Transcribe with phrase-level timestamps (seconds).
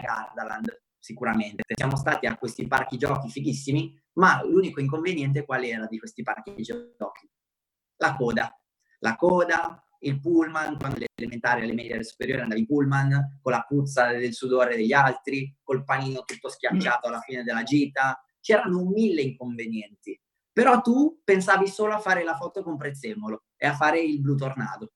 [0.00, 1.62] Gardaland, sicuramente.
[1.74, 6.54] Siamo stati a questi parchi giochi fighissimi, ma l'unico inconveniente qual era di questi parchi
[6.62, 7.28] giochi?
[7.96, 8.56] La coda.
[9.00, 13.52] La coda, il pullman, quando alle elementari, alle medie, alle superiori andavi in pullman, con
[13.52, 18.22] la puzza del sudore degli altri, col panino tutto schiacciato alla fine della gita.
[18.40, 20.20] C'erano mille inconvenienti.
[20.52, 24.36] Però tu pensavi solo a fare la foto con Prezzemolo e a fare il blu
[24.36, 24.92] tornado.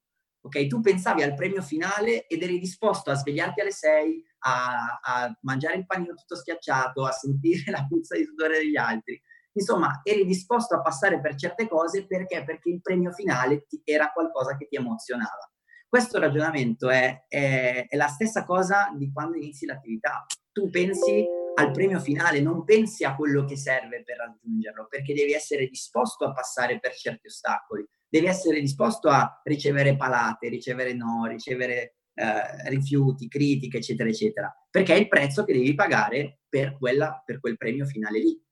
[0.46, 0.66] Ok?
[0.68, 5.76] Tu pensavi al premio finale ed eri disposto a svegliarti alle 6, a, a mangiare
[5.76, 9.20] il panino tutto schiacciato, a sentire la puzza di sudore degli altri.
[9.52, 12.44] Insomma, eri disposto a passare per certe cose perché?
[12.44, 15.50] Perché il premio finale ti, era qualcosa che ti emozionava.
[15.88, 20.26] Questo ragionamento è, è, è la stessa cosa di quando inizi l'attività.
[20.52, 21.24] Tu pensi
[21.54, 26.26] al premio finale, non pensi a quello che serve per raggiungerlo, perché devi essere disposto
[26.26, 27.86] a passare per certi ostacoli,
[28.16, 34.94] devi essere disposto a ricevere palate, ricevere no, ricevere eh, rifiuti, critiche, eccetera, eccetera, perché
[34.94, 38.42] è il prezzo che devi pagare per, quella, per quel premio finale lì.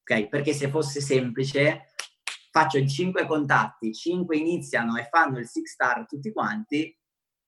[0.00, 0.28] Ok?
[0.28, 1.92] Perché se fosse semplice,
[2.50, 6.96] faccio i cinque contatti, cinque iniziano e fanno il six star tutti quanti,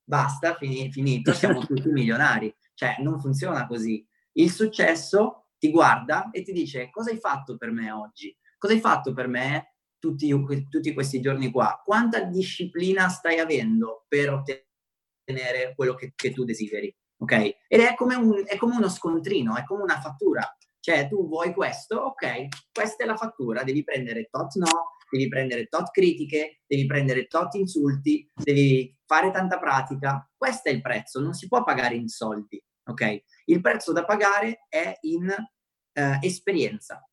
[0.01, 2.55] basta, finito, siamo tutti milionari.
[2.73, 4.05] Cioè, non funziona così.
[4.33, 8.35] Il successo ti guarda e ti dice cosa hai fatto per me oggi?
[8.57, 9.74] Cosa hai fatto per me
[10.05, 11.81] tutti, tutti questi giorni qua?
[11.83, 16.95] Quanta disciplina stai avendo per ottenere quello che, che tu desideri?
[17.17, 17.31] Ok?
[17.67, 20.55] Ed è come, un, è come uno scontrino, è come una fattura.
[20.79, 21.97] Cioè, tu vuoi questo?
[21.97, 23.63] Ok, questa è la fattura.
[23.63, 29.57] Devi prendere tot no, devi prendere tot critiche, devi prendere tot insulti, devi fare tanta
[29.57, 30.29] pratica.
[30.37, 33.23] Questo è il prezzo, non si può pagare in soldi, ok?
[33.45, 35.27] Il prezzo da pagare è in
[35.93, 37.03] eh, esperienza.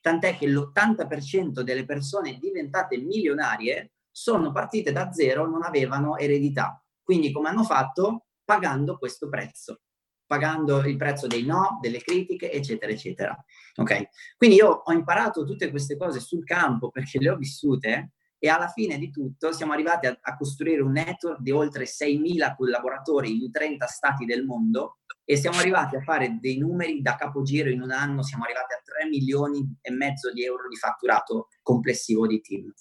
[0.00, 6.82] Tant'è che l'80% delle persone diventate milionarie sono partite da zero, non avevano eredità.
[7.02, 8.26] Quindi come hanno fatto?
[8.44, 9.82] Pagando questo prezzo,
[10.26, 13.44] pagando il prezzo dei no, delle critiche, eccetera, eccetera.
[13.76, 14.08] Ok?
[14.36, 18.12] Quindi io ho imparato tutte queste cose sul campo perché le ho vissute
[18.42, 22.56] e alla fine di tutto siamo arrivati a, a costruire un network di oltre 6.000
[22.56, 27.68] collaboratori in 30 stati del mondo e siamo arrivati a fare dei numeri da capogiro
[27.68, 32.26] in un anno, siamo arrivati a 3 milioni e mezzo di euro di fatturato complessivo
[32.26, 32.72] di team.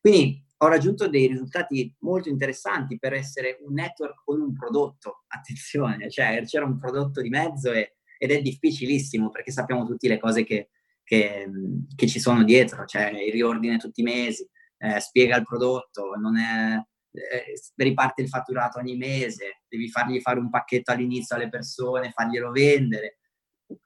[0.00, 6.08] Quindi ho raggiunto dei risultati molto interessanti per essere un network con un prodotto, attenzione,
[6.10, 10.42] cioè c'era un prodotto di mezzo e, ed è difficilissimo perché sappiamo tutte le cose
[10.42, 10.70] che,
[11.04, 11.50] che,
[11.94, 14.48] che ci sono dietro, cioè il riordine tutti i mesi,
[14.82, 16.76] eh, spiega il prodotto, non è,
[17.12, 22.50] eh, riparte il fatturato ogni mese, devi fargli fare un pacchetto all'inizio alle persone, farglielo
[22.50, 23.18] vendere.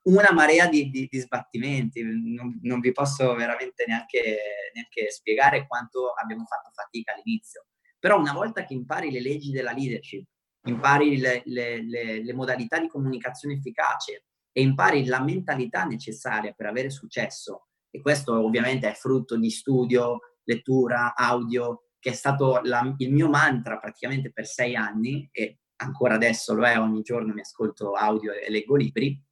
[0.05, 4.39] Una marea di, di, di sbattimenti, non, non, vi posso veramente neanche,
[4.73, 7.67] neanche spiegare quanto abbiamo fatto fatica all'inizio.
[7.99, 10.27] Però una volta che impari le leggi della leadership,
[10.65, 16.67] impari le, le, le, le modalità di comunicazione efficace e impari la mentalità necessaria per
[16.67, 22.95] avere successo, e questo ovviamente è frutto di studio, lettura, audio, che è stato la,
[22.99, 27.41] il mio mantra praticamente per sei anni e ancora adesso lo è, ogni giorno mi
[27.41, 29.23] ascolto audio e leggo libri.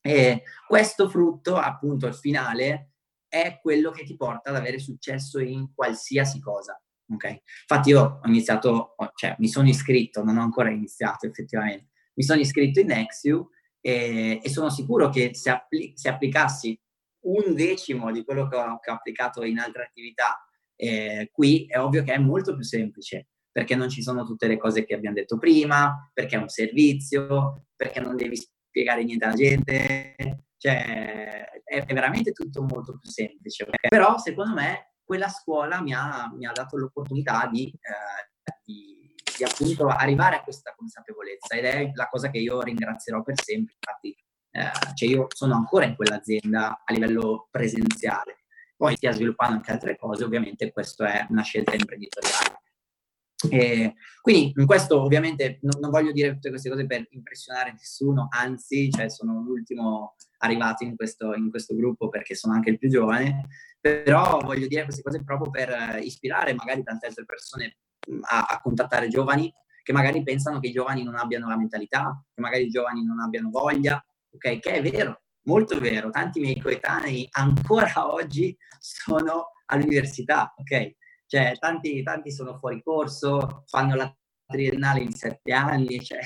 [0.00, 2.92] E questo frutto, appunto, il finale,
[3.26, 6.80] è quello che ti porta ad avere successo in qualsiasi cosa.
[7.12, 7.42] Okay?
[7.68, 12.40] Infatti io ho iniziato, cioè mi sono iscritto, non ho ancora iniziato effettivamente, mi sono
[12.40, 13.48] iscritto in Nexiu
[13.80, 16.78] e, e sono sicuro che se, appli- se applicassi
[17.24, 20.46] un decimo di quello che ho, che ho applicato in altre attività,
[20.76, 24.58] eh, qui è ovvio che è molto più semplice perché non ci sono tutte le
[24.58, 29.34] cose che abbiamo detto prima, perché è un servizio, perché non devi spiegare niente alla
[29.34, 30.16] gente,
[30.56, 33.64] cioè è, è veramente tutto molto più semplice.
[33.88, 39.44] Però secondo me quella scuola mi ha, mi ha dato l'opportunità di, eh, di, di,
[39.44, 43.74] appunto arrivare a questa consapevolezza ed è la cosa che io ringrazierò per sempre.
[43.80, 44.16] Infatti
[44.56, 48.44] eh, cioè io sono ancora in quell'azienda a livello presenziale.
[48.76, 52.62] Poi stia sviluppando anche altre cose, ovviamente questa è una scelta imprenditoriale.
[53.50, 58.28] E quindi in questo ovviamente non, non, voglio dire tutte queste cose per impressionare nessuno,
[58.30, 62.88] anzi cioè sono l'ultimo arrivato in questo, in questo gruppo perché sono anche il più
[62.88, 63.48] giovane,
[63.80, 67.78] però voglio dire queste cose proprio per ispirare magari tante altre persone
[68.30, 69.52] a, a contattare giovani
[69.82, 73.20] che magari pensano che i giovani non abbiano la mentalità, che magari i giovani non
[73.20, 74.02] abbiano voglia,
[74.34, 74.58] ok?
[74.58, 76.10] Che è vero, molto vero.
[76.10, 80.94] Tanti miei coetanei ancora oggi sono all'università, ok?
[81.26, 84.14] Cioè, tanti, tanti sono fuori corso, fanno la
[84.46, 86.18] triennale in sette anni, cioè,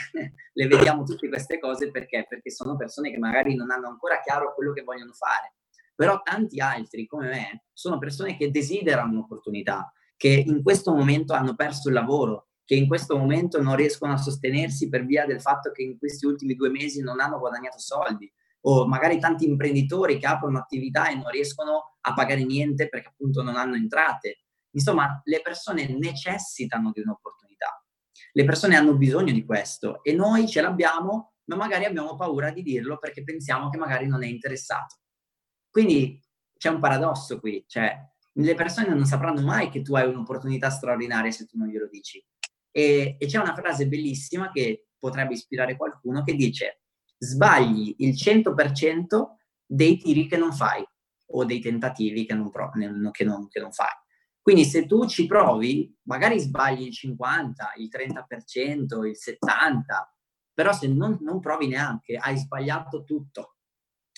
[0.52, 2.26] le vediamo tutte queste cose perché?
[2.28, 5.54] Perché sono persone che magari non hanno ancora chiaro quello che vogliono fare.
[5.94, 11.54] Però tanti altri, come me, sono persone che desiderano un'opportunità, che in questo momento hanno
[11.54, 15.72] perso il lavoro, che in questo momento non riescono a sostenersi per via del fatto
[15.72, 18.30] che in questi ultimi due mesi non hanno guadagnato soldi,
[18.66, 23.42] o magari tanti imprenditori che aprono attività e non riescono a pagare niente perché appunto
[23.42, 24.42] non hanno entrate.
[24.72, 27.82] Insomma, le persone necessitano di un'opportunità.
[28.32, 32.60] Le persone hanno bisogno di questo e noi ce l'abbiamo, ma magari abbiamo paura di
[32.60, 34.96] dirlo perché pensiamo che magari non è interessato.
[35.70, 36.22] Quindi
[36.58, 37.98] c'è un paradosso qui, cioè
[38.30, 42.22] le persone non sapranno mai che tu hai un'opportunità straordinaria se tu non glielo dici.
[42.70, 46.82] E, e c'è una frase bellissima che potrebbe ispirare qualcuno che dice
[47.18, 49.26] sbagli il 100%
[49.64, 50.84] dei tiri che non fai
[51.30, 53.88] o dei tentativi che non, pro- che non, che non fai.
[54.40, 59.38] Quindi se tu ci provi, magari sbagli il 50, il 30%, il 70%,
[60.54, 63.56] però se non, non provi neanche, hai sbagliato tutto.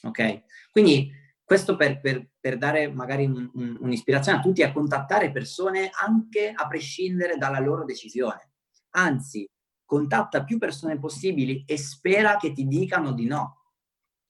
[0.04, 0.44] Ok?
[0.70, 1.10] Quindi
[1.50, 6.52] questo per, per, per dare magari un, un, un'ispirazione a tutti a contattare persone anche
[6.54, 8.52] a prescindere dalla loro decisione.
[8.90, 9.50] Anzi,
[9.84, 13.62] contatta più persone possibili e spera che ti dicano di no.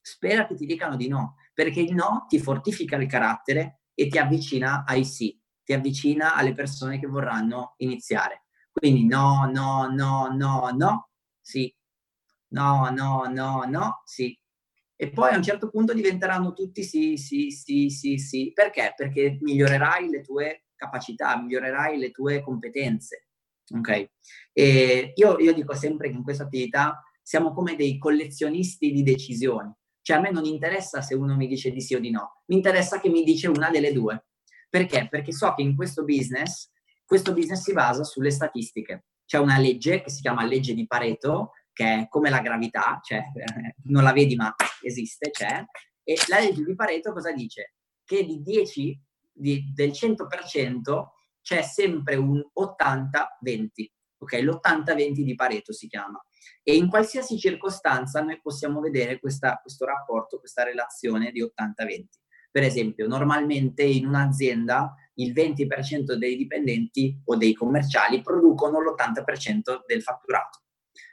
[0.01, 4.17] Spera che ti dicano di no, perché il no ti fortifica il carattere e ti
[4.17, 8.45] avvicina ai sì, ti avvicina alle persone che vorranno iniziare.
[8.73, 11.71] Quindi no, no, no, no, no, sì,
[12.55, 14.35] no, no, no, no, sì.
[15.03, 18.53] E poi a un certo punto diventeranno tutti sì, sì, sì, sì, sì.
[18.53, 18.93] Perché?
[18.95, 23.29] Perché migliorerai le tue capacità, migliorerai le tue competenze.
[23.75, 24.11] Ok?
[24.53, 29.73] E io, io dico sempre che in questa attività siamo come dei collezionisti di decisioni.
[30.03, 32.57] Cioè a me non interessa se uno mi dice di sì o di no, mi
[32.57, 34.27] interessa che mi dice una delle due.
[34.69, 35.09] Perché?
[35.09, 36.71] Perché so che in questo business,
[37.07, 39.07] questo business si basa sulle statistiche.
[39.25, 41.53] C'è una legge che si chiama legge di Pareto,
[41.85, 43.23] è come la gravità, cioè
[43.85, 45.65] non la vedi ma esiste, c'è.
[46.03, 47.75] E la legge di Pareto cosa dice?
[48.05, 49.01] Che di 10,
[49.33, 51.07] di, del 100%
[51.43, 53.87] c'è sempre un 80-20,
[54.19, 54.33] ok?
[54.43, 56.21] L'80-20 di Pareto si chiama.
[56.63, 62.07] E in qualsiasi circostanza noi possiamo vedere questa, questo rapporto, questa relazione di 80-20.
[62.51, 70.03] Per esempio, normalmente in un'azienda il 20% dei dipendenti o dei commerciali producono l'80% del
[70.03, 70.60] fatturato.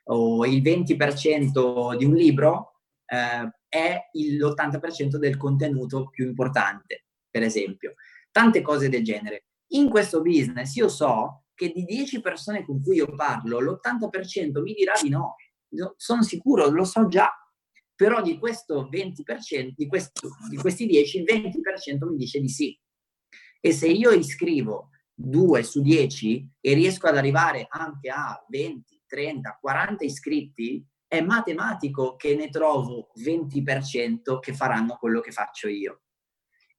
[0.09, 7.95] O il 20% di un libro eh, è l'80% del contenuto più importante, per esempio.
[8.31, 12.98] Tante cose del genere in questo business io so che di 10 persone con cui
[12.98, 15.36] io parlo, l'80% mi dirà di no.
[15.95, 17.30] Sono sicuro, lo so già.
[17.95, 22.80] Però di questo 20%, di, questo, di questi 10, il 20% mi dice di sì.
[23.60, 29.57] E se io iscrivo 2 su 10 e riesco ad arrivare anche a 20, 30,
[29.59, 36.01] 40 iscritti, è matematico che ne trovo 20% che faranno quello che faccio io.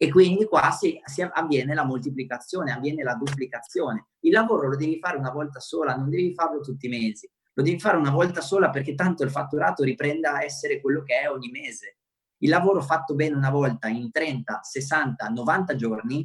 [0.01, 4.11] E quindi qua si, si, avviene la moltiplicazione, avviene la duplicazione.
[4.21, 7.29] Il lavoro lo devi fare una volta sola, non devi farlo tutti i mesi.
[7.55, 11.19] Lo devi fare una volta sola perché tanto il fatturato riprenda a essere quello che
[11.19, 11.99] è ogni mese.
[12.43, 16.25] Il lavoro fatto bene una volta in 30, 60, 90 giorni,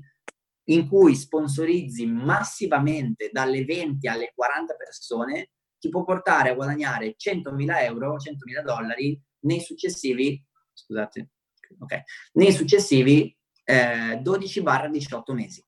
[0.65, 5.49] in cui sponsorizzi massivamente dalle 20 alle 40 persone,
[5.83, 10.41] ti può portare a guadagnare 100.000 euro, 100.000 dollari nei successivi,
[10.71, 11.31] scusate,
[11.77, 12.03] ok,
[12.35, 15.61] nei successivi eh, 12-18 mesi.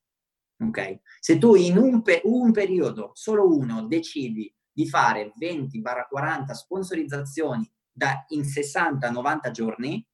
[0.63, 1.01] Ok?
[1.19, 8.23] Se tu in un, pe- un periodo, solo uno, decidi di fare 20-40 sponsorizzazioni da
[8.29, 10.07] in 60-90 giorni,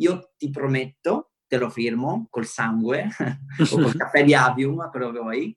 [0.00, 3.08] io ti prometto, te lo firmo col sangue
[3.70, 5.56] o col caffè di Avium, quello che vuoi,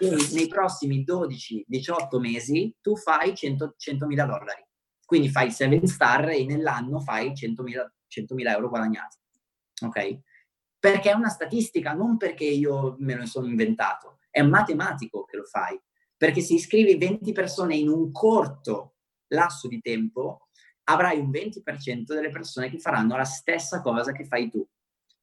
[0.00, 4.66] nei prossimi 12-18 mesi tu fai 100, 100.000 dollari.
[5.04, 9.16] Quindi fai 7 star e nell'anno fai 100.000, 100.000 euro guadagnati.
[9.82, 10.20] Ok?
[10.78, 15.44] perché è una statistica, non perché io me lo sono inventato, è matematico che lo
[15.44, 15.78] fai,
[16.16, 18.94] perché se iscrivi 20 persone in un corto
[19.28, 20.48] lasso di tempo,
[20.84, 24.66] avrai un 20% delle persone che faranno la stessa cosa che fai tu.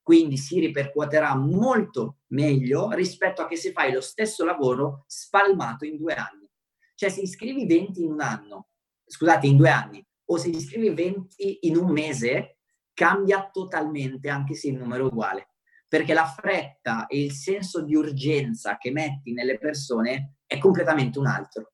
[0.05, 5.97] Quindi si ripercuoterà molto meglio rispetto a che se fai lo stesso lavoro spalmato in
[5.97, 6.47] due anni.
[6.93, 8.67] Cioè se iscrivi 20 in un anno,
[9.03, 12.59] scusate, in due anni, o se iscrivi 20 in un mese,
[12.93, 15.55] cambia totalmente anche se il numero è uguale,
[15.87, 21.25] perché la fretta e il senso di urgenza che metti nelle persone è completamente un
[21.25, 21.71] altro.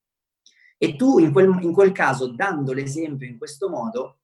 [0.78, 4.21] E tu in quel, in quel caso, dando l'esempio in questo modo,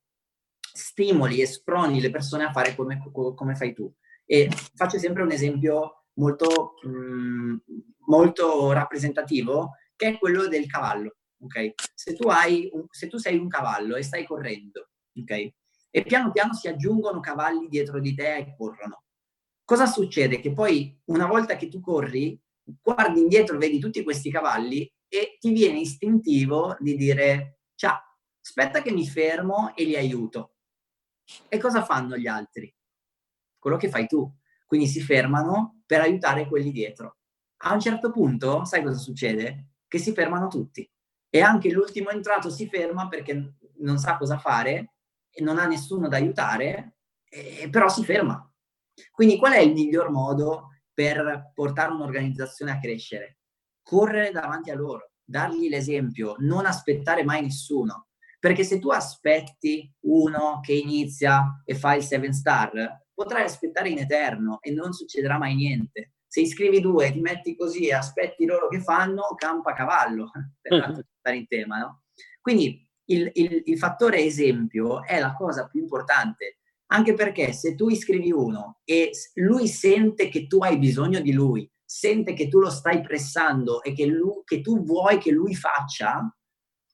[0.78, 3.92] stimoli e sproni le persone a fare come, come fai tu.
[4.26, 7.58] E faccio sempre un esempio molto, mh, mm,
[8.06, 11.16] molto rappresentativo, che è quello del cavallo.
[11.40, 11.74] Okay?
[11.94, 15.54] Se, tu un, se tu sei un cavallo e stai correndo, okay?
[15.90, 19.04] e piano piano si aggiungono cavalli dietro di te e corrono.
[19.64, 20.40] Cosa succede?
[20.40, 25.52] Che poi una volta che tu corri, guardi indietro, vedi tutti questi cavalli e ti
[25.52, 28.00] viene istintivo di dire, ciao,
[28.42, 30.57] aspetta che mi fermo e li aiuto.
[31.50, 32.74] E cosa fanno gli altri?
[33.58, 34.32] Quello che fai tu.
[34.66, 37.18] Quindi si fermano per aiutare quelli dietro.
[37.62, 39.70] A un certo punto, sai cosa succede?
[39.88, 40.90] Che si fermano tutti.
[41.30, 44.94] E anche l'ultimo entrato si ferma perché non sa cosa fare
[45.30, 46.98] e non ha nessuno da aiutare,
[47.30, 48.42] e, però si ferma.
[49.12, 53.38] Quindi qual è il miglior modo per portare un'organizzazione a crescere?
[53.84, 58.07] Correre davanti a loro, dargli l'esempio, non aspettare mai nessuno.
[58.40, 63.98] Perché se tu aspetti uno che inizia e fa il 7 star, potrai aspettare in
[63.98, 66.14] eterno e non succederà mai niente.
[66.28, 70.30] Se iscrivi due, ti metti così e aspetti loro che fanno, campa cavallo,
[70.62, 72.04] per tanto stare in tema, no?
[72.42, 77.90] Quindi il, il, il fattore esempio è la cosa più importante anche perché se tu
[77.90, 82.70] iscrivi uno e lui sente che tu hai bisogno di lui, sente che tu lo
[82.70, 86.34] stai pressando e che, lui, che tu vuoi che lui faccia,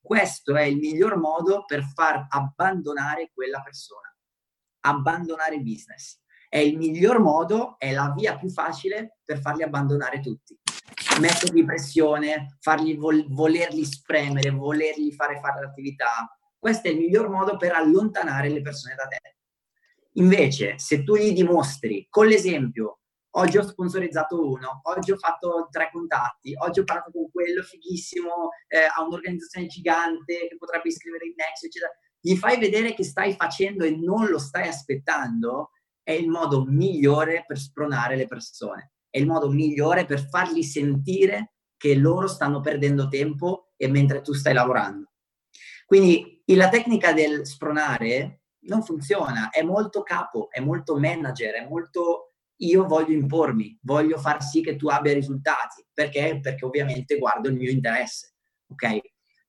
[0.05, 4.13] questo è il miglior modo per far abbandonare quella persona,
[4.81, 6.19] abbandonare il business.
[6.50, 10.60] È il miglior modo, è la via più facile per farli abbandonare tutti.
[11.22, 16.38] Mettergli pressione, fargli vol- volerli spremere, volergli fare fare l'attività.
[16.60, 19.38] Questo è il miglior modo per allontanare le persone da te.
[20.15, 23.02] Invece, se tu gli dimostri con l'esempio,
[23.36, 28.50] oggi ho sponsorizzato uno, oggi ho fatto tre contatti, oggi ho parlato con quello fighissimo,
[28.68, 33.34] eh, ha un'organizzazione gigante che potrebbe iscrivere in Next, eccetera, gli fai vedere che stai
[33.34, 35.72] facendo e non lo stai aspettando,
[36.04, 41.54] è il modo migliore per spronare le persone, è il modo migliore per fargli sentire
[41.78, 45.12] che loro stanno perdendo tempo e mentre tu stai lavorando.
[45.86, 52.33] Quindi la tecnica del spronare non funziona, è molto capo, è molto manager, è molto
[52.65, 56.39] io voglio impormi, voglio far sì che tu abbia risultati, perché?
[56.41, 58.34] Perché ovviamente guardo il mio interesse,
[58.67, 59.00] ok?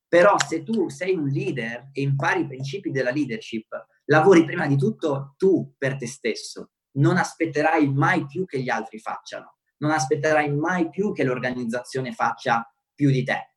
[0.09, 3.67] Però se tu sei un leader e impari i principi della leadership,
[4.07, 8.99] lavori prima di tutto tu per te stesso, non aspetterai mai più che gli altri
[8.99, 13.55] facciano, non aspetterai mai più che l'organizzazione faccia più di te.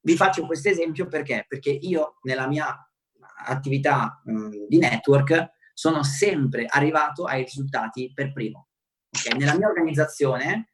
[0.00, 1.44] Vi faccio questo esempio perché?
[1.48, 2.74] Perché io nella mia
[3.44, 8.68] attività mh, di network sono sempre arrivato ai risultati per primo.
[9.12, 9.38] Okay?
[9.38, 10.72] Nella mia organizzazione,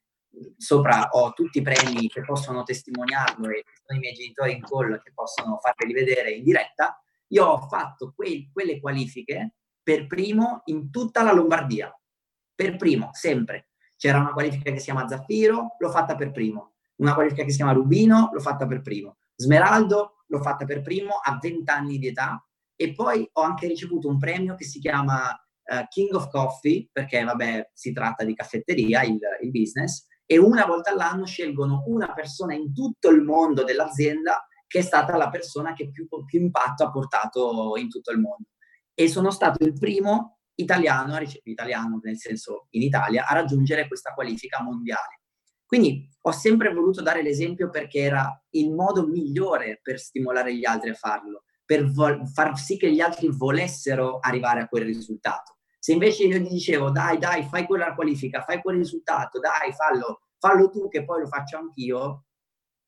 [0.57, 5.00] sopra ho tutti i premi che possono testimoniarlo e sono i miei genitori in call
[5.02, 10.90] che possono farveli vedere in diretta, io ho fatto que- quelle qualifiche per primo in
[10.90, 11.92] tutta la Lombardia.
[12.54, 13.68] Per primo, sempre.
[13.97, 16.75] C'era una qualifica che si chiama Zaffiro, l'ho fatta per primo.
[16.97, 19.18] Una qualifica che si chiama Rubino, l'ho fatta per primo.
[19.35, 22.45] Smeraldo, l'ho fatta per primo a 20 anni di età
[22.76, 25.35] e poi ho anche ricevuto un premio che si chiama
[25.68, 30.66] uh, King of Coffee, perché vabbè si tratta di caffetteria, il, il business, e una
[30.66, 35.72] volta all'anno scelgono una persona in tutto il mondo dell'azienda che è stata la persona
[35.72, 38.48] che più, più impatto ha portato in tutto il mondo.
[38.92, 44.62] E sono stato il primo italiano, italiano nel senso in Italia, a raggiungere questa qualifica
[44.62, 45.22] mondiale.
[45.64, 50.90] Quindi ho sempre voluto dare l'esempio perché era il modo migliore per stimolare gli altri
[50.90, 55.57] a farlo per vo- far sì che gli altri volessero arrivare a quel risultato.
[55.78, 60.23] Se invece io gli dicevo, dai, dai, fai quella qualifica, fai quel risultato, dai, fallo,
[60.38, 62.25] fallo tu che poi lo faccio anch'io,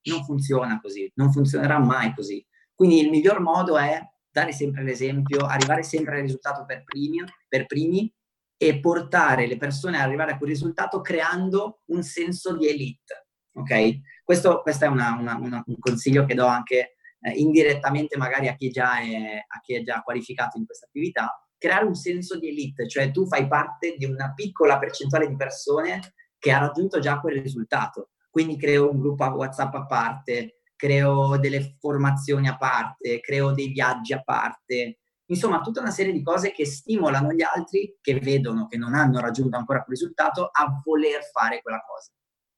[0.03, 2.45] non funziona così, non funzionerà mai così.
[2.75, 7.67] Quindi il miglior modo è dare sempre l'esempio, arrivare sempre al risultato per primi, per
[7.67, 8.13] primi
[8.57, 13.29] e portare le persone ad arrivare a quel risultato creando un senso di elite.
[13.55, 14.01] Ok?
[14.25, 18.55] Questo, questo è una, una, una, un consiglio che do anche eh, indirettamente magari a
[18.55, 22.89] chi, è, a chi è già qualificato in questa attività, creare un senso di elite,
[22.89, 27.43] cioè tu fai parte di una piccola percentuale di persone che ha raggiunto già quel
[27.43, 28.11] risultato.
[28.31, 34.15] Quindi creo un gruppo WhatsApp a parte, creo delle formazioni a parte, creo dei viaggi
[34.15, 38.79] a parte, insomma tutta una serie di cose che stimolano gli altri che vedono che
[38.79, 42.11] non hanno raggiunto ancora quel risultato a voler fare quella cosa.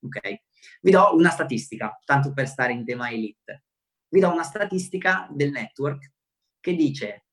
[0.05, 0.43] Ok?
[0.81, 3.65] Vi do una statistica, tanto per stare in tema elite
[4.13, 6.13] vi do una statistica del network
[6.61, 7.25] che dice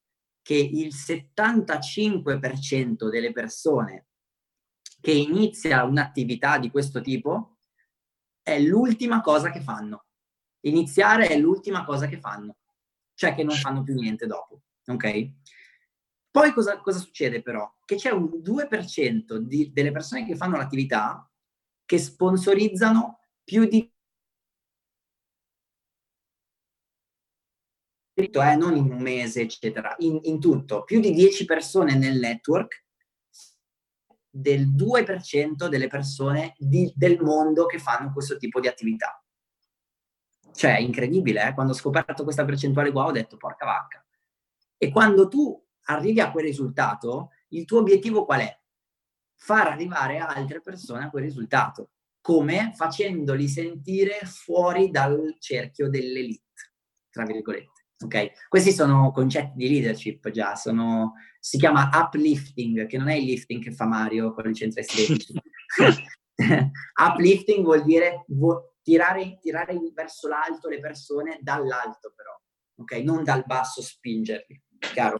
[0.49, 4.07] che il 75% delle persone
[4.99, 7.59] che inizia un'attività di questo tipo
[8.41, 10.05] è l'ultima cosa che fanno.
[10.61, 12.57] Iniziare è l'ultima cosa che fanno,
[13.13, 15.31] cioè che non fanno più niente dopo, ok?
[16.31, 17.71] Poi cosa, cosa succede però?
[17.85, 21.31] Che c'è un 2% di, delle persone che fanno l'attività
[21.85, 23.87] che sponsorizzano più di
[28.19, 32.19] scritto, eh, non in un mese, eccetera, in, in tutto, più di 10 persone nel
[32.19, 32.85] network
[34.29, 39.23] del 2% delle persone di, del mondo che fanno questo tipo di attività.
[40.53, 41.53] Cioè, incredibile, eh?
[41.53, 44.05] quando ho scoperto questa percentuale qua ho detto, porca vacca.
[44.77, 48.59] E quando tu arrivi a quel risultato, il tuo obiettivo qual è?
[49.35, 51.91] Far arrivare altre persone a quel risultato.
[52.19, 52.73] Come?
[52.75, 56.43] Facendoli sentire fuori dal cerchio dell'elite,
[57.09, 57.78] tra virgolette.
[58.03, 58.47] Ok?
[58.47, 63.61] Questi sono concetti di leadership già, sono, si chiama uplifting, che non è il lifting
[63.61, 65.33] che fa Mario con i centri estetici.
[66.95, 72.31] uplifting vuol dire vo- tirare, tirare verso l'alto le persone dall'alto però,
[72.77, 73.03] ok?
[73.03, 74.61] Non dal basso spingerli,
[74.93, 75.19] chiaro?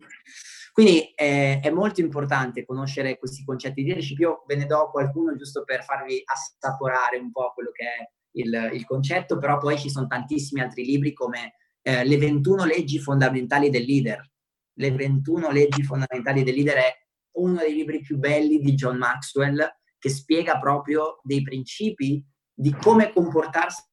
[0.71, 4.19] Quindi è, è, molto importante conoscere questi concetti di leadership.
[4.19, 8.71] Io ve ne do qualcuno giusto per farvi assaporare un po' quello che è il,
[8.73, 13.69] il concetto, però poi ci sono tantissimi altri libri come eh, Le 21 leggi fondamentali
[13.69, 14.29] del leader.
[14.73, 16.93] Le 21 leggi fondamentali del leader è
[17.37, 19.59] uno dei libri più belli di John Maxwell
[19.97, 23.83] che spiega proprio dei principi di come comportarsi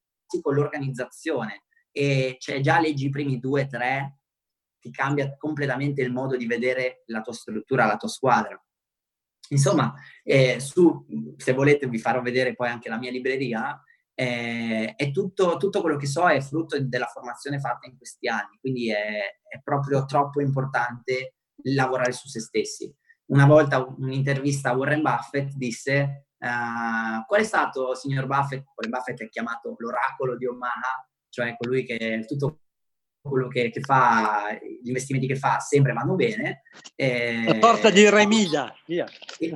[0.41, 1.65] con l'organizzazione.
[1.91, 4.19] E c'è già leggi primi due, tre,
[4.79, 8.61] ti cambia completamente il modo di vedere la tua struttura, la tua squadra.
[9.49, 11.05] Insomma, eh, su,
[11.37, 13.81] se volete vi farò vedere poi anche la mia libreria,
[14.19, 18.57] eh, è tutto, tutto, quello che so è frutto della formazione fatta in questi anni,
[18.59, 22.91] quindi è, è proprio troppo importante lavorare su se stessi.
[23.27, 29.21] Una volta un'intervista a Warren Buffett disse uh, qual è stato, signor Buffett, Warren Buffett
[29.21, 32.61] è chiamato l'oracolo di Omaha, cioè colui che tutto
[33.27, 36.63] quello che, che, fa, gli investimenti che fa sempre vanno bene.
[36.95, 38.73] Eh, la porta di Re Emilia.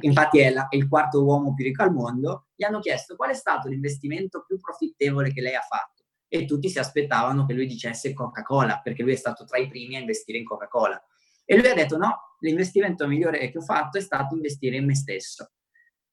[0.01, 2.47] Infatti è, la, è, il quarto uomo più ricco al mondo.
[2.55, 6.69] Gli hanno chiesto qual è stato l'investimento più profittevole che lei ha fatto e tutti
[6.69, 10.37] si aspettavano che lui dicesse Coca-Cola, perché lui è stato tra i primi a investire
[10.37, 11.01] in Coca-Cola.
[11.43, 14.95] E lui ha detto no, l'investimento migliore che ho fatto è stato investire in me
[14.95, 15.51] stesso.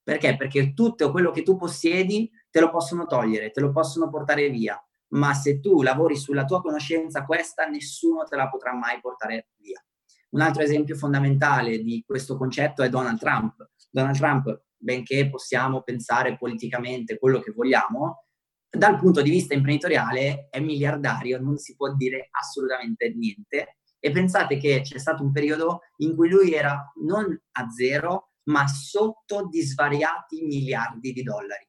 [0.03, 0.37] Perché?
[0.37, 4.83] Perché tutto quello che tu possiedi te lo possono togliere, te lo possono portare via
[5.11, 9.83] ma se tu lavori sulla tua conoscenza questa, nessuno te la potrà mai portare via.
[10.31, 13.71] Un altro esempio fondamentale di questo concetto è Donald Trump.
[13.91, 18.25] Donald Trump, benché possiamo pensare politicamente quello che vogliamo,
[18.71, 23.79] dal punto di vista imprenditoriale è miliardario, non si può dire assolutamente niente.
[23.99, 28.66] E pensate che c'è stato un periodo in cui lui era non a zero, ma
[28.66, 31.66] sotto di svariati miliardi di dollari.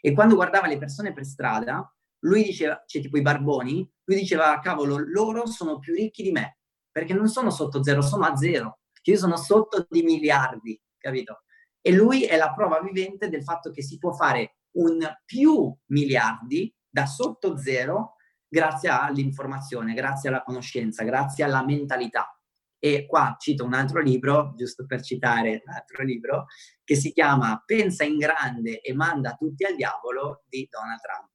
[0.00, 1.90] E quando guardava le persone per strada,
[2.24, 6.58] lui diceva, cioè tipo i barboni, lui diceva, cavolo, loro sono più ricchi di me,
[6.90, 11.42] perché non sono sotto zero, sono a zero, io sono sotto di miliardi, capito?
[11.80, 16.74] E lui è la prova vivente del fatto che si può fare un più miliardi
[16.88, 18.14] da sotto zero
[18.48, 22.38] grazie all'informazione, grazie alla conoscenza, grazie alla mentalità.
[22.78, 26.46] E qua cito un altro libro, giusto per citare un altro libro,
[26.82, 31.33] che si chiama Pensa in grande e manda tutti al diavolo di Donald Trump.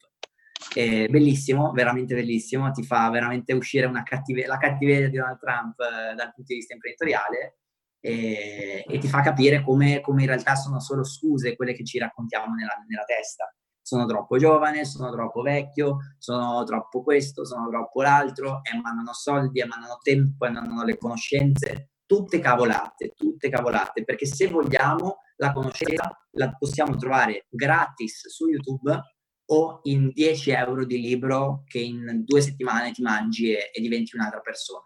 [0.71, 6.13] È bellissimo, veramente bellissimo, ti fa veramente uscire cattive- la cattiveria di Donald Trump eh,
[6.13, 7.57] dal punto di vista imprenditoriale
[7.99, 11.97] e, e ti fa capire come, come, in realtà sono solo scuse quelle che ci
[11.97, 13.53] raccontiamo nella, nella testa.
[13.81, 19.59] Sono troppo giovane, sono troppo vecchio, sono troppo questo, sono troppo l'altro, e mandano soldi,
[19.61, 25.51] e mandano tempo, e mandano le conoscenze, tutte cavolate, tutte cavolate, perché se vogliamo la
[25.51, 29.01] conoscenza la possiamo trovare gratis su YouTube
[29.51, 34.15] o in 10 euro di libro che in due settimane ti mangi e, e diventi
[34.15, 34.83] un'altra persona.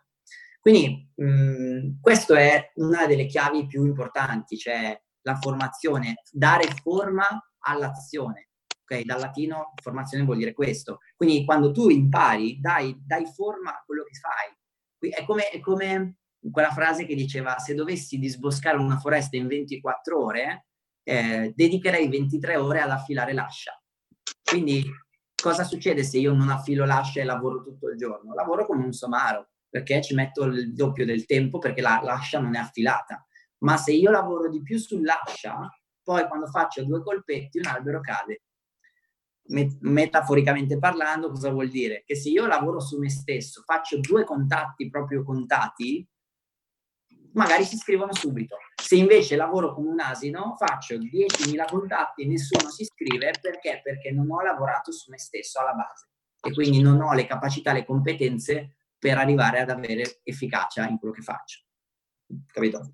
[0.59, 7.27] Quindi mm, questa è una delle chiavi più importanti, cioè la formazione, dare forma
[7.65, 8.51] all'azione.
[8.83, 9.03] Okay?
[9.03, 10.99] Dal latino formazione vuol dire questo.
[11.15, 15.11] Quindi quando tu impari, dai, dai forma a quello che fai.
[15.11, 16.17] È come, è come,
[16.49, 20.67] quella frase che diceva se dovessi disboscare una foresta in 24 ore,
[21.03, 23.77] eh, dedicherei 23 ore ad affilare l'ascia.
[24.53, 24.85] Quindi
[25.35, 28.35] cosa succede se io non affilo l'ascia e lavoro tutto il giorno?
[28.35, 32.53] Lavoro come un somaro, perché ci metto il doppio del tempo perché la, l'ascia non
[32.53, 33.25] è affilata.
[33.63, 35.67] Ma se io lavoro di più sull'ascia,
[36.03, 38.43] poi quando faccio due colpetti un albero cade.
[39.45, 42.03] Met- metaforicamente parlando, cosa vuol dire?
[42.05, 46.07] Che se io lavoro su me stesso, faccio due contatti proprio contati,
[47.33, 48.57] magari si iscrivono subito.
[48.81, 53.81] Se invece lavoro come un asino, faccio 10.000 contatti e nessuno si iscrive perché?
[53.83, 56.07] Perché non ho lavorato su me stesso alla base
[56.41, 61.13] e quindi non ho le capacità, le competenze per arrivare ad avere efficacia in quello
[61.13, 61.61] che faccio.
[62.51, 62.89] Capito?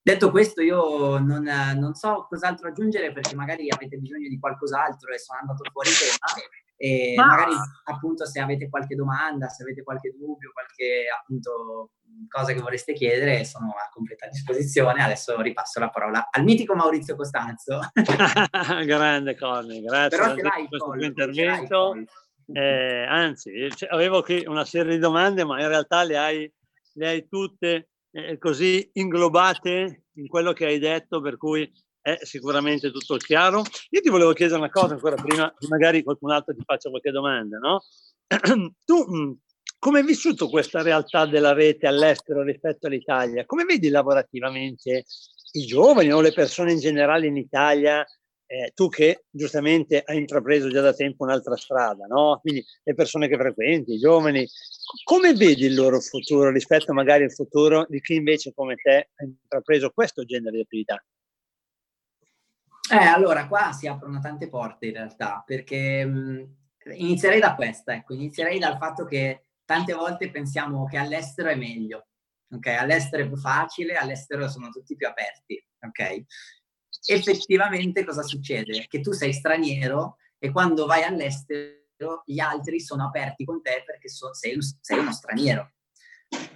[0.00, 5.18] Detto questo, io non, non so cos'altro aggiungere perché magari avete bisogno di qualcos'altro e
[5.18, 6.32] sono andato fuori tema
[6.76, 7.26] e Ma...
[7.26, 11.92] magari appunto se avete qualche domanda, se avete qualche dubbio, qualche appunto
[12.28, 15.02] cosa che vorreste chiedere, sono a completa disposizione.
[15.02, 17.80] Adesso ripasso la parola al mitico Maurizio Costanzo.
[18.84, 21.94] Grande Conny, grazie Però per questo tuo intervento.
[22.52, 26.52] Eh, anzi, cioè, avevo qui una serie di domande, ma in realtà le hai,
[26.92, 31.70] le hai tutte eh, così inglobate in quello che hai detto, per cui
[32.06, 33.64] è sicuramente tutto chiaro.
[33.90, 37.58] Io ti volevo chiedere una cosa ancora prima, magari qualcun altro ti faccia qualche domanda,
[37.58, 37.82] no?
[38.84, 39.32] tu mm,
[39.80, 43.44] come hai vissuto questa realtà della rete all'estero rispetto all'Italia?
[43.44, 45.04] Come vedi lavorativamente
[45.52, 48.06] i giovani o le persone in generale in Italia?
[48.48, 52.38] Eh, tu che giustamente hai intrapreso già da tempo un'altra strada, no?
[52.40, 54.46] Quindi le persone che frequenti, i giovani,
[55.02, 59.24] come vedi il loro futuro rispetto magari al futuro di chi invece come te ha
[59.24, 61.02] intrapreso questo genere di attività?
[62.90, 66.56] Eh, allora, qua si aprono tante porte in realtà, perché mh,
[66.94, 72.06] inizierei da questa, ecco, inizierei dal fatto che tante volte pensiamo che all'estero è meglio,
[72.48, 72.66] ok?
[72.66, 76.24] All'estero è più facile, all'estero sono tutti più aperti, ok?
[77.08, 78.86] Effettivamente cosa succede?
[78.86, 84.08] Che tu sei straniero e quando vai all'estero gli altri sono aperti con te perché
[84.08, 85.72] so, sei, sei uno straniero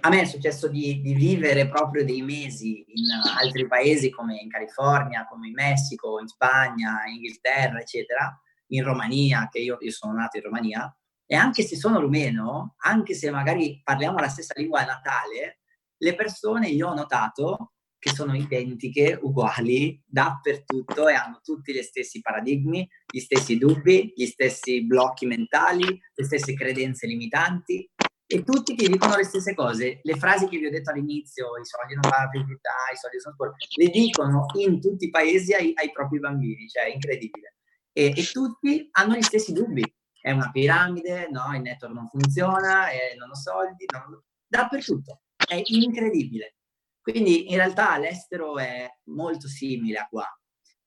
[0.01, 3.05] a me è successo di, di, vivere proprio dei mesi in
[3.39, 9.47] altri paesi come in California, come in Messico, in Spagna, in Inghilterra, eccetera, in Romania,
[9.51, 13.79] che io, io sono nato in Romania, e anche se sono rumeno, anche se magari
[13.83, 15.59] parliamo la stessa lingua natale,
[15.97, 22.19] le persone io ho notato che sono identiche, uguali, dappertutto e hanno tutti gli stessi
[22.19, 27.87] paradigmi, gli stessi dubbi, gli stessi blocchi mentali, le stesse credenze limitanti,
[28.31, 29.99] e tutti ti dicono le stesse cose.
[30.03, 33.33] Le frasi che vi ho detto all'inizio, i soldi non fanno felicità, i soldi sono
[33.33, 37.55] sport, le dicono in tutti i paesi ai, ai propri bambini, cioè è incredibile.
[37.91, 39.83] E, e, tutti hanno gli stessi dubbi.
[40.21, 44.23] È una piramide, no, il network non funziona, eh, non ho soldi, non...
[44.47, 45.23] dappertutto.
[45.35, 46.55] È incredibile.
[47.01, 50.25] Quindi in realtà l'estero è molto simile a qua.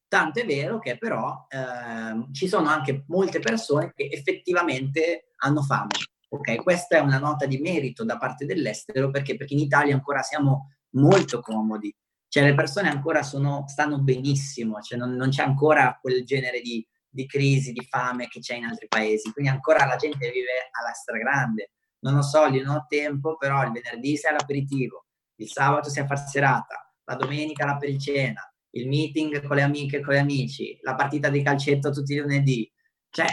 [0.08, 5.90] Tanto è vero che però eh, ci sono anche molte persone che effettivamente hanno fame
[6.34, 10.20] Ok, questa è una nota di merito da parte dell'estero perché, perché in Italia ancora
[10.22, 11.94] siamo molto comodi,
[12.26, 16.84] cioè le persone ancora sono, stanno benissimo, cioè non, non c'è ancora quel genere di,
[17.08, 20.92] di, crisi, di fame che c'è in altri paesi, quindi ancora la gente vive alla
[20.92, 21.70] stragrande.
[22.00, 26.06] Non ho soldi, non ho tempo, però il venerdì sei all'aperitivo, il sabato sei a
[26.06, 30.18] far serata, la domenica la per cena, il meeting con le amiche e con gli
[30.18, 32.68] amici, la partita di calcetto tutti i lunedì.
[33.08, 33.26] Cioè,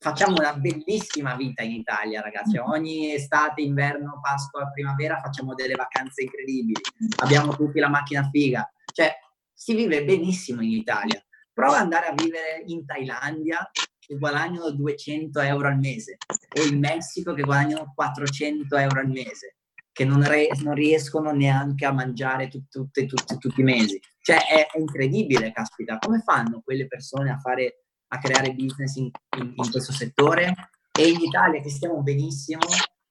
[0.00, 2.58] facciamo una bellissima vita in Italia, ragazzi.
[2.58, 2.62] Mm.
[2.62, 6.80] Ogni estate, inverno, Pasqua, primavera facciamo delle vacanze incredibili.
[7.18, 8.68] Abbiamo tutti la macchina figa.
[8.92, 9.14] Cioè,
[9.52, 11.22] si vive benissimo in Italia.
[11.52, 16.16] Prova ad andare a vivere in Thailandia che guadagnano 200 euro al mese
[16.58, 19.56] o in Messico che guadagnano 400 euro al mese
[19.92, 24.00] che non, re- non riescono neanche a mangiare tut- tutte, tutte, tutti i mesi.
[24.22, 29.10] Cioè è, è incredibile, caspita, come fanno quelle persone a fare a creare business in,
[29.38, 32.66] in, in questo settore e in Italia che stiamo benissimo,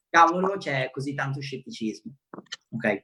[0.09, 2.13] cavolo, c'è così tanto scetticismo.
[2.69, 2.85] Ok?
[2.85, 3.01] E,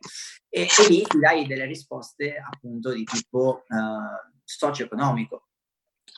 [0.49, 5.47] e lì ti dai delle risposte appunto di tipo uh, socio-economico.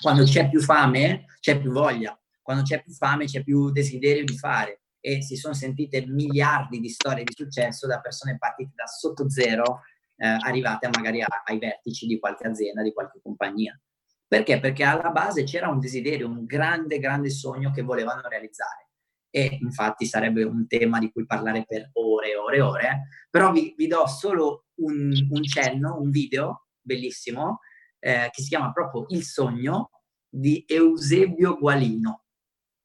[0.02, 2.20] Quando c'è più fame, c'è più voglia.
[2.42, 4.82] Quando c'è più fame, c'è più desiderio di fare.
[5.00, 9.82] E si sono sentite miliardi di storie di successo da persone partite da sotto zero,
[10.18, 13.80] eh, arrivate magari a, ai vertici di qualche azienda, di qualche compagnia.
[14.28, 14.60] Perché?
[14.60, 18.90] Perché alla base c'era un desiderio, un grande, grande sogno che volevano realizzare.
[19.30, 23.52] E infatti sarebbe un tema di cui parlare per ore e ore e ore, però
[23.52, 27.60] vi, vi do solo un, un, cenno, un video bellissimo,
[28.00, 29.92] eh, che si chiama proprio Il sogno
[30.28, 32.24] di Eusebio Gualino.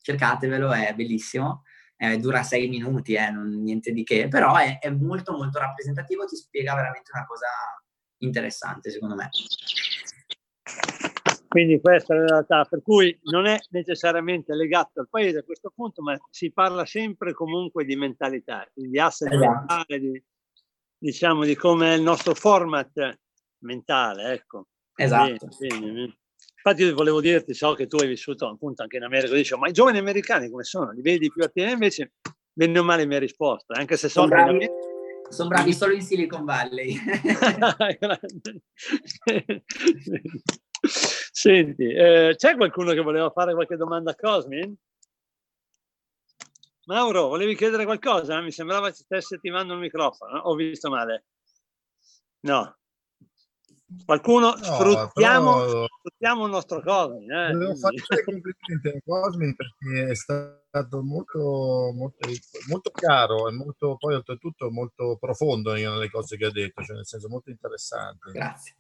[0.01, 1.63] Cercatevelo, è bellissimo.
[1.97, 6.25] Eh, dura sei minuti, eh, non, niente di che, però è, è molto molto rappresentativo,
[6.25, 7.47] ti spiega veramente una cosa
[8.19, 9.31] interessante secondo me.
[11.53, 15.71] Quindi questa è la realtà, per cui non è necessariamente legato al paese a questo
[15.75, 19.51] punto, ma si parla sempre comunque di mentalità, di asset esatto.
[19.51, 20.25] mentale, di,
[20.97, 23.19] diciamo di come è il nostro format
[23.59, 24.69] mentale, ecco.
[24.95, 25.49] Esatto.
[25.59, 26.17] Bene, bene.
[26.65, 29.73] Infatti volevo dirti, so che tu hai vissuto appunto anche in America, dicevo, ma i
[29.73, 30.91] giovani americani come sono?
[30.93, 31.71] Li vedi più attivi?
[31.71, 32.15] Invece,
[32.51, 34.71] bene o male mi hai risposto, anche se so sono bravi.
[35.29, 36.97] Sono bravi solo in Silicon Valley.
[41.35, 44.77] Senti, eh, c'è qualcuno che voleva fare qualche domanda a Cosmin?
[46.87, 48.41] Mauro, volevi chiedere qualcosa?
[48.41, 51.25] Mi sembrava che stessi attivando il microfono, ho visto male.
[52.45, 52.75] No.
[54.05, 55.87] Qualcuno, no, sfruttiamo, però...
[55.99, 57.31] sfruttiamo, il nostro Cosmin.
[57.31, 62.29] Eh, Volevo fare i complimenti a Cosmin perché è stato molto, molto,
[62.69, 67.07] molto chiaro e molto, poi oltretutto molto profondo nelle cose che ha detto, cioè nel
[67.07, 68.33] senso molto interessante.
[68.33, 68.77] Grazie.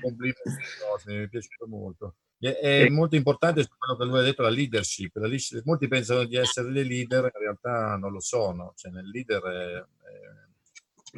[0.00, 0.40] Complimenti
[0.88, 2.14] Cosmin, mi è piaciuto molto.
[2.38, 2.90] È e...
[2.90, 5.14] molto importante quello che lui ha detto, la leadership.
[5.16, 5.64] La leadership.
[5.64, 8.72] Molti pensano di essere dei leader, in realtà non lo sono.
[8.76, 10.45] Cioè, nel leader è, è,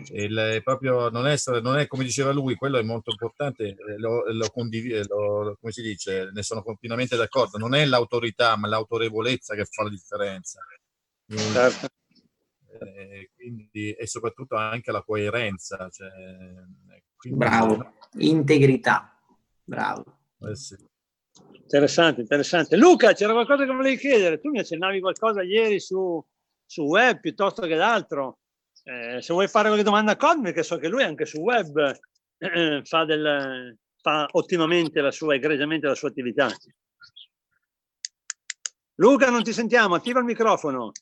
[0.05, 4.51] è proprio, non, essere, non è come diceva lui, quello è molto importante, lo, lo
[4.51, 7.59] condivido, come si dice, ne sono pienamente d'accordo.
[7.59, 10.61] Non è l'autorità, ma l'autorevolezza che fa la differenza.
[11.27, 11.87] Certo.
[12.81, 15.89] Eh, quindi, e soprattutto anche la coerenza.
[15.91, 16.11] Cioè,
[17.17, 19.19] quindi, Bravo, integrità.
[19.65, 20.05] Bravo.
[20.41, 20.77] Eh sì.
[21.53, 22.77] Interessante, interessante.
[22.77, 24.41] Luca, c'era qualcosa che volevi chiedere?
[24.41, 26.25] Tu mi accennavi qualcosa ieri su,
[26.65, 28.39] su web piuttosto che d'altro.
[28.89, 31.95] Eh, se vuoi fare qualche domanda a Cosme, che so che lui anche su web
[32.39, 36.49] eh, fa, del, fa ottimamente la sua, egregiamente la sua attività.
[38.95, 40.93] Luca, non ti sentiamo, attiva il microfono.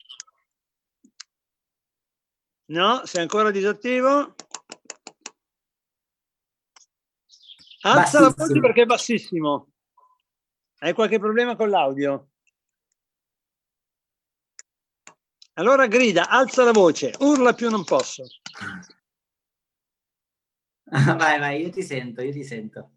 [2.72, 4.34] No, sei ancora disattivo?
[7.82, 9.68] Alza la voce perché è bassissimo.
[10.78, 12.30] Hai qualche problema con l'audio?
[15.58, 18.24] Allora grida, alza la voce, urla più non posso.
[21.16, 22.90] vai, vai, io ti sento, io ti sento.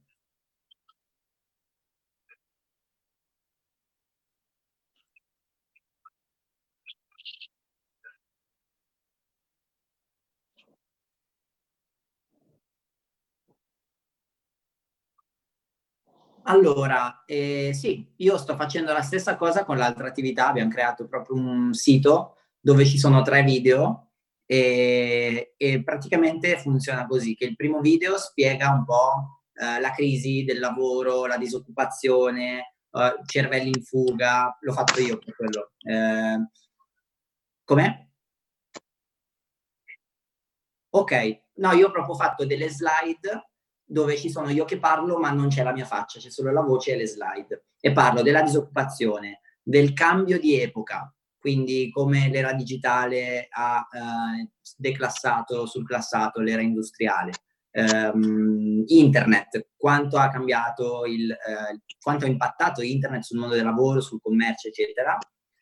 [16.44, 21.38] Allora, eh, sì, io sto facendo la stessa cosa con l'altra attività, abbiamo creato proprio
[21.38, 24.12] un sito dove ci sono tre video
[24.46, 30.44] e, e praticamente funziona così, che il primo video spiega un po' eh, la crisi
[30.44, 35.72] del lavoro, la disoccupazione, eh, cervelli in fuga, l'ho fatto io per quello.
[35.80, 36.50] Eh,
[37.64, 38.08] com'è?
[40.92, 43.52] Ok, no, io ho proprio fatto delle slide
[43.84, 46.62] dove ci sono io che parlo ma non c'è la mia faccia, c'è solo la
[46.62, 47.66] voce e le slide.
[47.80, 55.66] E parlo della disoccupazione, del cambio di epoca, quindi come l'era digitale ha eh, declassato,
[55.66, 57.32] surclassato l'era industriale.
[57.72, 64.02] Um, internet, quanto ha cambiato, il, eh, quanto ha impattato internet sul mondo del lavoro,
[64.02, 65.18] sul commercio, eccetera.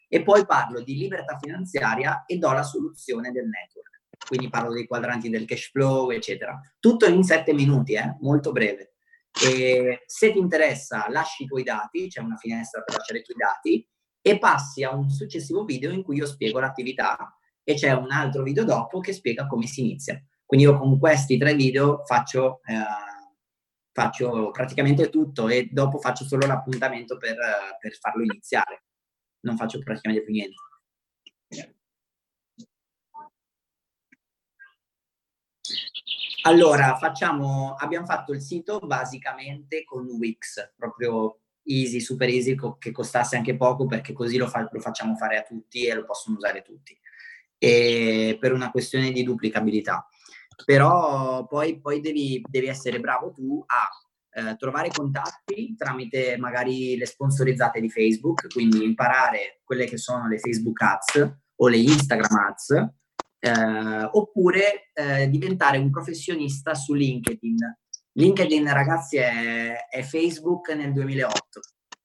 [0.08, 4.88] E poi parlo di libertà finanziaria e do la soluzione del network quindi parlo dei
[4.88, 6.60] quadranti del cash flow, eccetera.
[6.80, 8.18] Tutto in sette minuti, eh?
[8.20, 8.96] molto breve.
[9.42, 13.38] E se ti interessa, lasci i tuoi dati, c'è una finestra per lasciare i tuoi
[13.38, 13.88] dati,
[14.30, 18.44] e passi a un successivo video in cui io spiego l'attività e c'è un altro
[18.44, 20.22] video dopo che spiega come si inizia.
[20.46, 22.76] Quindi io con questi tre video faccio, eh,
[23.94, 27.38] faccio praticamente tutto e dopo faccio solo l'appuntamento per,
[27.80, 28.84] per farlo iniziare.
[29.42, 30.56] Non faccio praticamente più niente.
[36.44, 42.92] Allora, facciamo, abbiamo fatto il sito basicamente con Wix, proprio easy, super easy, co- che
[42.92, 46.38] costasse anche poco perché così lo, fa- lo, facciamo fare a tutti e lo possono
[46.38, 46.98] usare tutti.
[47.58, 50.08] E per una questione di duplicabilità.
[50.66, 57.06] Però poi, poi devi, devi, essere bravo tu a eh, trovare contatti tramite magari le
[57.06, 62.96] sponsorizzate di Facebook, quindi imparare quelle che sono le Facebook ads o le Instagram ads
[63.40, 67.58] eh, oppure eh, diventare un professionista su LinkedIn.
[68.18, 71.60] LinkedIn, ragazzi, è, è, Facebook nel 2008,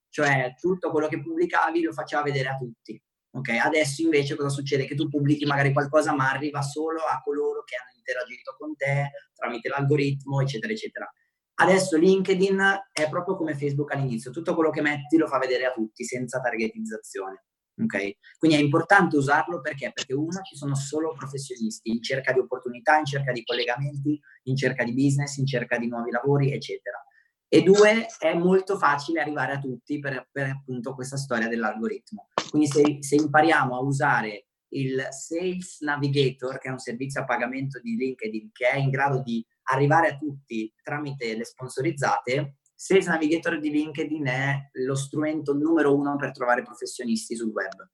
[0.09, 3.01] cioè tutto quello che pubblicavi lo faceva vedere a tutti.
[3.35, 4.85] Ok, adesso invece cosa succede?
[4.85, 9.09] Che tu pubblichi magari qualcosa, ma arriva solo a coloro che hanno interagito con te
[9.33, 11.11] tramite l'algoritmo, eccetera, eccetera.
[11.55, 15.71] Adesso LinkedIn è proprio come Facebook all'inizio, tutto quello che metti lo fa vedere a
[15.71, 17.45] tutti senza targetizzazione.
[17.81, 18.17] Okay?
[18.37, 19.91] Quindi è importante usarlo perché?
[19.93, 24.55] Perché uno, ci sono solo professionisti in cerca di opportunità, in cerca di collegamenti, in
[24.55, 27.03] cerca di business, in cerca di nuovi lavori, eccetera.
[27.47, 32.29] E due, è molto facile arrivare a tutti per, per appunto questa storia dell'algoritmo.
[32.49, 37.79] Quindi se, se impariamo a usare il Sales Navigator, che è un servizio a pagamento
[37.79, 43.59] di LinkedIn, che è in grado di arrivare a tutti tramite le sponsorizzate, Sales Navigator
[43.59, 47.89] di LinkedIn è lo strumento numero uno per trovare professionisti sul web.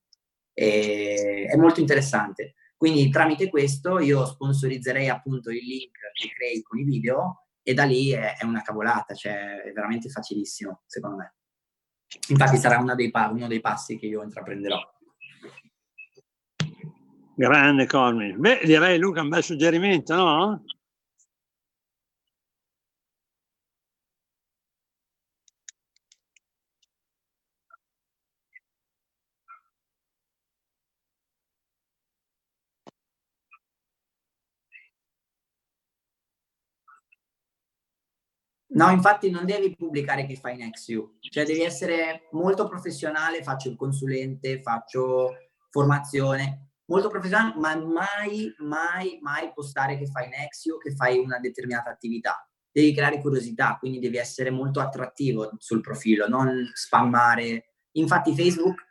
[0.53, 2.55] E, è molto interessante.
[2.75, 7.83] Quindi tramite questo io sponsorizzerei appunto il link che crei con i video e da
[7.83, 11.35] lì è, è una cavolata, cioè è veramente facilissimo secondo me.
[12.29, 14.79] Infatti sarà dei, uno dei passi che io intraprenderò.
[17.35, 18.35] Grande Cormi.
[18.37, 20.63] Beh, direi Luca un bel suggerimento, no?
[38.79, 43.67] No, infatti non devi pubblicare che fai next you, cioè devi essere molto professionale, faccio
[43.67, 45.35] il consulente, faccio
[45.69, 51.89] formazione, molto professionale, ma mai, mai, mai postare che fai Nexio, che fai una determinata
[51.89, 52.49] attività.
[52.71, 57.73] Devi creare curiosità, quindi devi essere molto attrattivo sul profilo, non spammare.
[57.93, 58.87] Infatti Facebook,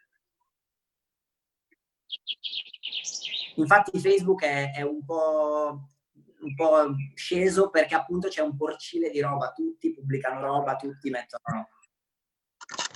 [3.55, 5.93] infatti Facebook è, è un po'
[6.41, 11.69] un po' sceso perché appunto c'è un porcile di roba, tutti pubblicano roba, tutti mettono.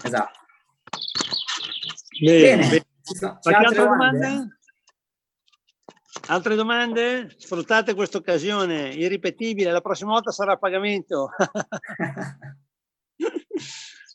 [0.03, 0.41] Esatto.
[2.21, 2.69] Bene, bene.
[2.69, 2.87] bene.
[3.41, 4.19] C'è altre domande?
[4.19, 4.57] domande?
[6.29, 7.35] Altre domande?
[7.37, 11.31] Sfruttate questa occasione irripetibile, la prossima volta sarà a pagamento.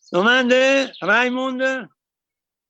[0.10, 0.94] domande?
[1.00, 1.90] Raimond?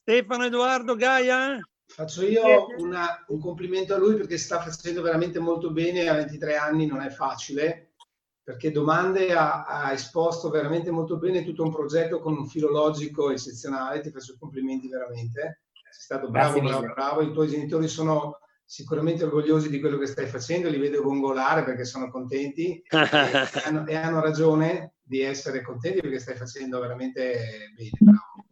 [0.02, 1.60] Stefano, Edoardo, Gaia?
[1.98, 6.56] Faccio io una, un complimento a lui perché sta facendo veramente molto bene a 23
[6.56, 7.94] anni, non è facile,
[8.44, 14.02] perché domande ha, ha, esposto veramente molto bene tutto un progetto con un filologico eccezionale,
[14.02, 19.68] ti faccio complimenti veramente, sei stato bravo, bravo, bravo, i tuoi genitori sono sicuramente orgogliosi
[19.68, 24.22] di quello che stai facendo, li vedo gongolare perché sono contenti e, hanno, e hanno
[24.22, 28.46] ragione di essere contenti perché stai facendo veramente bene, bravo.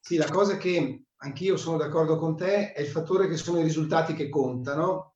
[0.00, 3.62] Sì, la cosa che anch'io sono d'accordo con te, è il fattore che sono i
[3.62, 5.14] risultati che contano,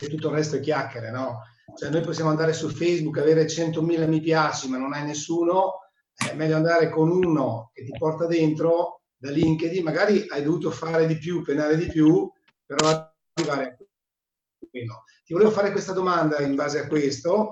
[0.00, 1.40] e tutto il resto è chiacchiere, no?
[1.76, 5.80] Cioè noi possiamo andare su Facebook, avere 100.000 mi piaci, ma non hai nessuno,
[6.14, 11.06] è meglio andare con uno che ti porta dentro da LinkedIn, magari hai dovuto fare
[11.06, 12.30] di più, penare di più,
[12.64, 12.88] però
[13.34, 13.76] arrivare a
[14.70, 15.04] quello.
[15.24, 17.48] Ti volevo fare questa domanda in base a questo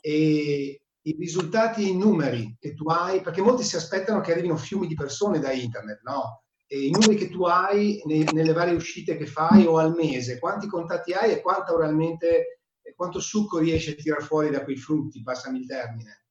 [0.00, 4.86] e i risultati in numeri che tu hai, perché molti si aspettano che arrivino fiumi
[4.86, 6.42] di persone da internet, no?
[6.76, 10.66] I numeri che tu hai ne, nelle varie uscite che fai o al mese, quanti
[10.66, 12.60] contatti hai e quanto realmente,
[12.96, 16.26] quanto succo riesci a tirare fuori da quei frutti, passami il termine.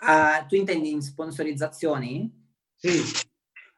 [0.00, 2.30] Uh, tu intendi in sponsorizzazioni?
[2.76, 3.26] Sì.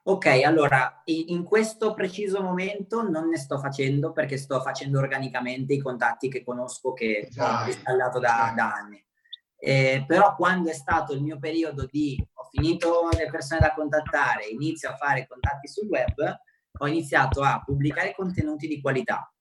[0.02, 5.78] Ok, allora in questo preciso momento non ne sto facendo perché sto facendo organicamente i
[5.78, 7.64] contatti che conosco che Dai.
[7.64, 9.02] ho installato da, da anni.
[9.56, 12.18] Eh, però quando è stato il mio periodo di
[12.50, 16.38] finito le persone da contattare, inizio a fare contatti sul web,
[16.78, 19.32] ho iniziato a pubblicare contenuti di qualità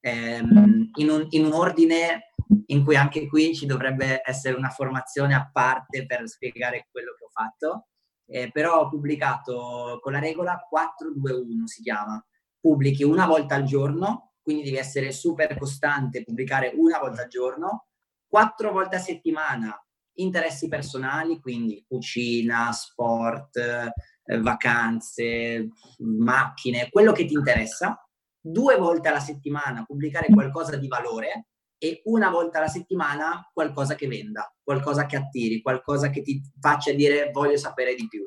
[0.00, 2.32] ehm, in, un, in un ordine
[2.66, 7.24] in cui anche qui ci dovrebbe essere una formazione a parte per spiegare quello che
[7.24, 7.88] ho fatto,
[8.26, 12.24] eh, però ho pubblicato con la regola 421 si chiama,
[12.58, 17.86] pubblichi una volta al giorno, quindi devi essere super costante, pubblicare una volta al giorno,
[18.26, 19.80] quattro volte a settimana
[20.22, 27.98] interessi personali, quindi cucina, sport, eh, vacanze, macchine, quello che ti interessa,
[28.40, 31.48] due volte alla settimana pubblicare qualcosa di valore
[31.82, 36.92] e una volta alla settimana qualcosa che venda, qualcosa che attiri, qualcosa che ti faccia
[36.92, 38.22] dire voglio sapere di più.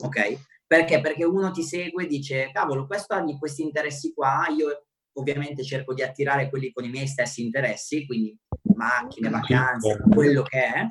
[0.00, 0.38] Ok?
[0.66, 1.00] Perché?
[1.00, 5.94] Perché uno ti segue e dice, cavolo, questo ha questi interessi qua, io ovviamente cerco
[5.94, 8.36] di attirare quelli con i miei stessi interessi, quindi
[8.74, 10.86] macchine, vacanze, quello che è.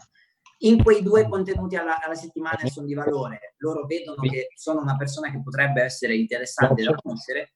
[0.62, 4.96] In quei due contenuti alla, alla settimana sono di valore, loro vedono che sono una
[4.96, 7.54] persona che potrebbe essere interessante da conoscere.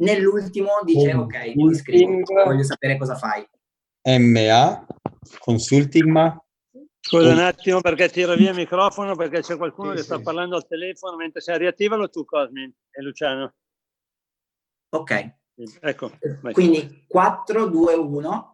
[0.00, 3.46] Nell'ultimo dice, ok, ti iscrivo, voglio sapere cosa fai.
[4.02, 4.86] MA,
[5.38, 6.44] Consulting Ma.
[7.02, 10.06] Scusa un attimo perché tiro via il microfono perché c'è qualcuno sì, che sì.
[10.06, 13.54] sta parlando al telefono mentre sei riattivalo tu Cosmin e Luciano.
[14.90, 15.34] Ok.
[15.80, 16.12] Ecco.
[16.40, 16.52] Vai.
[16.52, 18.49] Quindi 4, 2, 1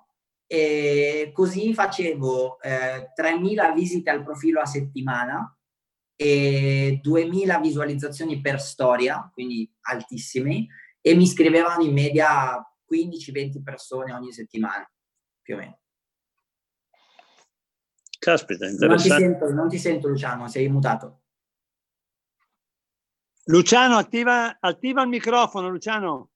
[0.46, 5.56] e così facevo eh, 3.000 visite al profilo a settimana
[6.14, 10.66] e 2.000 visualizzazioni per storia, quindi altissimi,
[11.00, 12.56] e mi scrivevano in media
[12.90, 14.88] 15-20 persone ogni settimana,
[15.42, 15.80] più o meno.
[18.18, 19.09] Caspita, interessante.
[19.09, 21.22] Non ti sento, non ti sento Luciano, sei mutato.
[23.44, 26.30] Luciano, attiva, attiva il microfono, Luciano.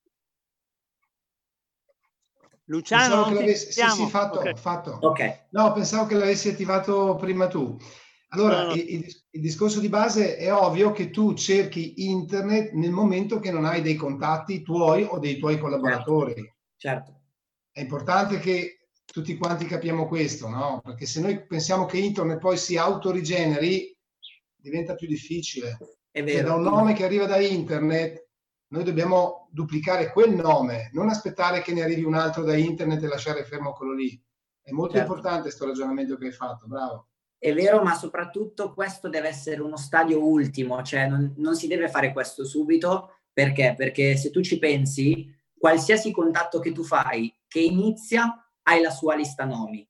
[2.70, 4.56] Luciano, che l'avessi, sì, sì, fatto, okay.
[4.56, 4.98] fatto.
[5.00, 5.46] Okay.
[5.50, 7.76] No, pensavo che l'avessi attivato prima tu.
[8.28, 8.74] Allora, no.
[8.74, 13.64] il, il, discorso di base è ovvio che tu cerchi internet nel momento che non
[13.64, 16.35] hai dei contatti tuoi o dei tuoi collaboratori.
[16.35, 16.52] Certo.
[16.77, 17.21] certo.
[17.73, 20.81] È importante che tutti quanti capiamo questo, no?
[20.85, 23.96] Perché se noi pensiamo che internet poi si autorigeneri,
[24.54, 25.77] diventa più difficile.
[26.08, 26.37] È vero.
[26.38, 28.29] Cioè, da un nome che arriva da internet
[28.68, 33.09] noi dobbiamo duplicare quel nome, non aspettare che ne arrivi un altro da internet e
[33.09, 34.21] lasciare fermo quello lì.
[34.63, 35.11] È molto certo.
[35.11, 37.09] importante questo ragionamento che hai fatto, bravo.
[37.38, 41.88] È vero, ma soprattutto questo deve essere uno stadio ultimo, cioè non, non si deve
[41.88, 43.75] fare questo subito, perché?
[43.77, 49.15] Perché se tu ci pensi, qualsiasi contatto che tu fai che inizia, hai la sua
[49.15, 49.88] lista nomi,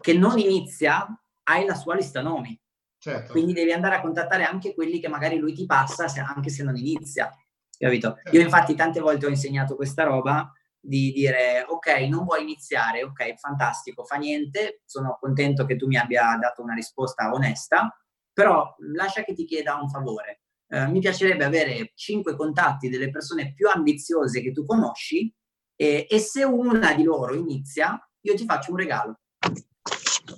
[0.00, 1.06] che non inizia,
[1.44, 2.58] hai la sua lista nomi.
[2.98, 3.30] Certo.
[3.30, 6.64] Quindi devi andare a contattare anche quelli che magari lui ti passa, se, anche se
[6.64, 7.30] non inizia.
[7.78, 8.16] Capito?
[8.32, 10.50] Io infatti tante volte ho insegnato questa roba
[10.86, 15.96] di dire ok, non vuoi iniziare, ok, fantastico, fa niente, sono contento che tu mi
[15.96, 17.94] abbia dato una risposta onesta,
[18.32, 20.42] però lascia che ti chieda un favore.
[20.68, 25.32] Eh, mi piacerebbe avere cinque contatti delle persone più ambiziose che tu conosci
[25.76, 29.20] e, e se una di loro inizia, io ti faccio un regalo.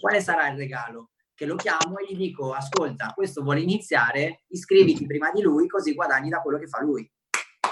[0.00, 1.10] Quale sarà il regalo?
[1.34, 5.94] Che lo chiamo e gli dico, ascolta, questo vuole iniziare, iscriviti prima di lui così
[5.94, 7.08] guadagni da quello che fa lui.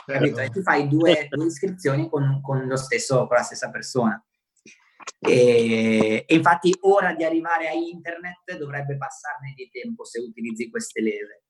[0.07, 0.39] Capito?
[0.39, 4.25] E ti fai due, due iscrizioni con, con, lo stesso, con la stessa persona.
[5.19, 11.01] E, e, infatti ora di arrivare a internet dovrebbe passarne di tempo se utilizzi queste
[11.01, 11.45] leve.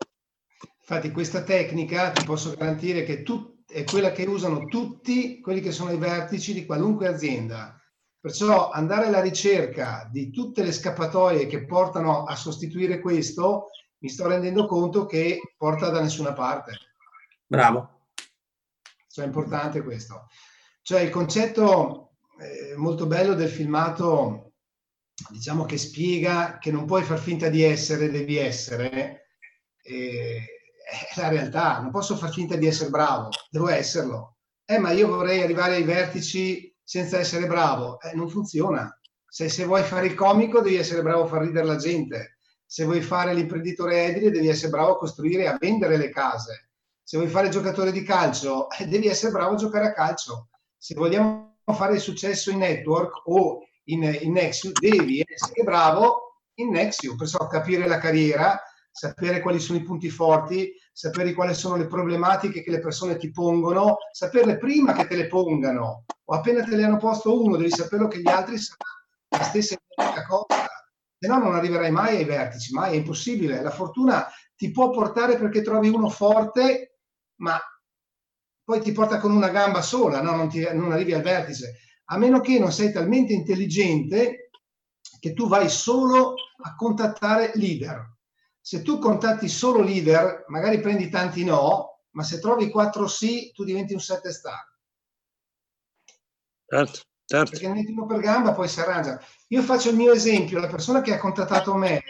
[0.80, 5.72] Infatti questa tecnica ti posso garantire che tu, è quella che usano tutti quelli che
[5.72, 7.78] sono i vertici di qualunque azienda.
[8.18, 13.66] Perciò andare alla ricerca di tutte le scappatoie che portano a sostituire questo,
[13.98, 16.72] mi sto rendendo conto che porta da nessuna parte.
[17.46, 17.95] Bravo.
[19.16, 20.28] Cioè è importante questo.
[20.82, 24.52] Cioè il concetto eh, molto bello del filmato,
[25.30, 29.28] diciamo che spiega che non puoi far finta di essere, devi essere.
[29.82, 30.44] Eh,
[31.14, 34.36] è la realtà, non posso far finta di essere bravo, devo esserlo.
[34.66, 37.98] Eh, ma io vorrei arrivare ai vertici senza essere bravo.
[38.02, 38.94] Eh, non funziona.
[39.26, 42.36] Se, se vuoi fare il comico, devi essere bravo a far ridere la gente.
[42.66, 46.65] Se vuoi fare l'imprenditore edile, devi essere bravo a costruire e a vendere le case.
[47.08, 50.48] Se vuoi fare giocatore di calcio, eh, devi essere bravo a giocare a calcio.
[50.76, 57.14] Se vogliamo fare successo in network o in, in Nexium, devi essere bravo in Nexium,
[57.14, 62.60] perciò capire la carriera, sapere quali sono i punti forti, sapere quali sono le problematiche
[62.60, 66.82] che le persone ti pongono, saperle prima che te le pongano o appena te le
[66.82, 69.76] hanno posto uno, devi saperlo che gli altri saranno la stessa
[70.26, 70.66] cosa,
[71.16, 73.62] se no non arriverai mai ai vertici, mai, è impossibile.
[73.62, 74.26] La fortuna
[74.56, 76.85] ti può portare perché trovi uno forte,
[77.36, 77.58] ma
[78.64, 80.34] poi ti porta con una gamba sola, no?
[80.34, 84.50] non, ti, non arrivi al vertice, a meno che non sei talmente intelligente
[85.20, 88.14] che tu vai solo a contattare leader
[88.66, 93.62] se tu contatti solo leader, magari prendi tanti no, ma se trovi quattro sì, tu
[93.62, 94.76] diventi un 7 star.
[96.66, 97.50] Certo, certo.
[97.52, 99.24] Perché metti uno per gamba, poi si arrangia.
[99.50, 102.02] Io faccio il mio esempio, la persona che ha contattato me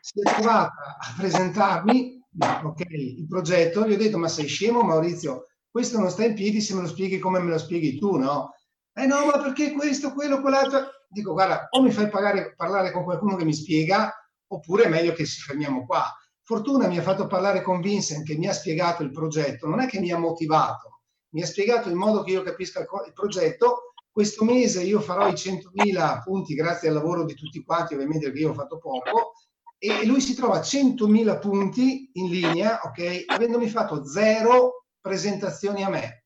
[0.00, 5.46] si è trovata a presentarmi okay, il progetto, gli ho detto, ma sei scemo Maurizio,
[5.70, 8.54] questo non sta in piedi se me lo spieghi come me lo spieghi tu, no?
[8.92, 10.88] Eh no, ma perché questo, quello, quell'altro?
[11.08, 14.12] Dico, guarda, o mi fai pagare, parlare con qualcuno che mi spiega,
[14.48, 16.04] oppure è meglio che ci fermiamo qua.
[16.42, 19.86] Fortuna mi ha fatto parlare con Vincent che mi ha spiegato il progetto, non è
[19.86, 21.02] che mi ha motivato,
[21.34, 23.92] mi ha spiegato in modo che io capisca il progetto.
[24.10, 28.38] Questo mese io farò i 100.000 punti grazie al lavoro di tutti quanti, ovviamente che
[28.38, 29.34] io ho fatto poco,
[29.78, 35.88] e lui si trova a 100.000 punti in linea, ok, avendomi fatto zero presentazioni a
[35.88, 36.24] me.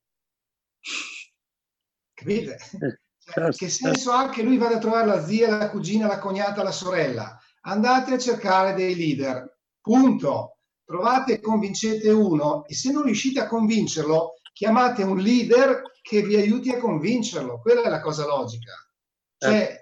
[2.14, 2.59] Capite?
[2.80, 3.00] Eh,
[3.32, 6.62] cioè, che senso ha che lui vada a trovare la zia, la cugina, la cognata,
[6.62, 7.38] la sorella?
[7.62, 9.59] andate a cercare dei leader.
[9.80, 10.57] Punto.
[10.84, 16.36] Trovate e convincete uno e se non riuscite a convincerlo, chiamate un leader che vi
[16.36, 17.61] aiuti a convincerlo.
[17.61, 18.72] Quella è la cosa logica.
[19.38, 19.82] Cioè, eh.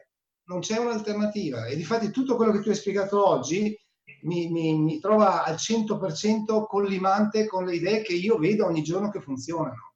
[0.50, 1.66] Non c'è un'alternativa.
[1.66, 3.78] E difatti tutto quello che tu hai spiegato oggi
[4.22, 9.10] mi, mi, mi trova al 100% collimante con le idee che io vedo ogni giorno
[9.10, 9.94] che funzionano.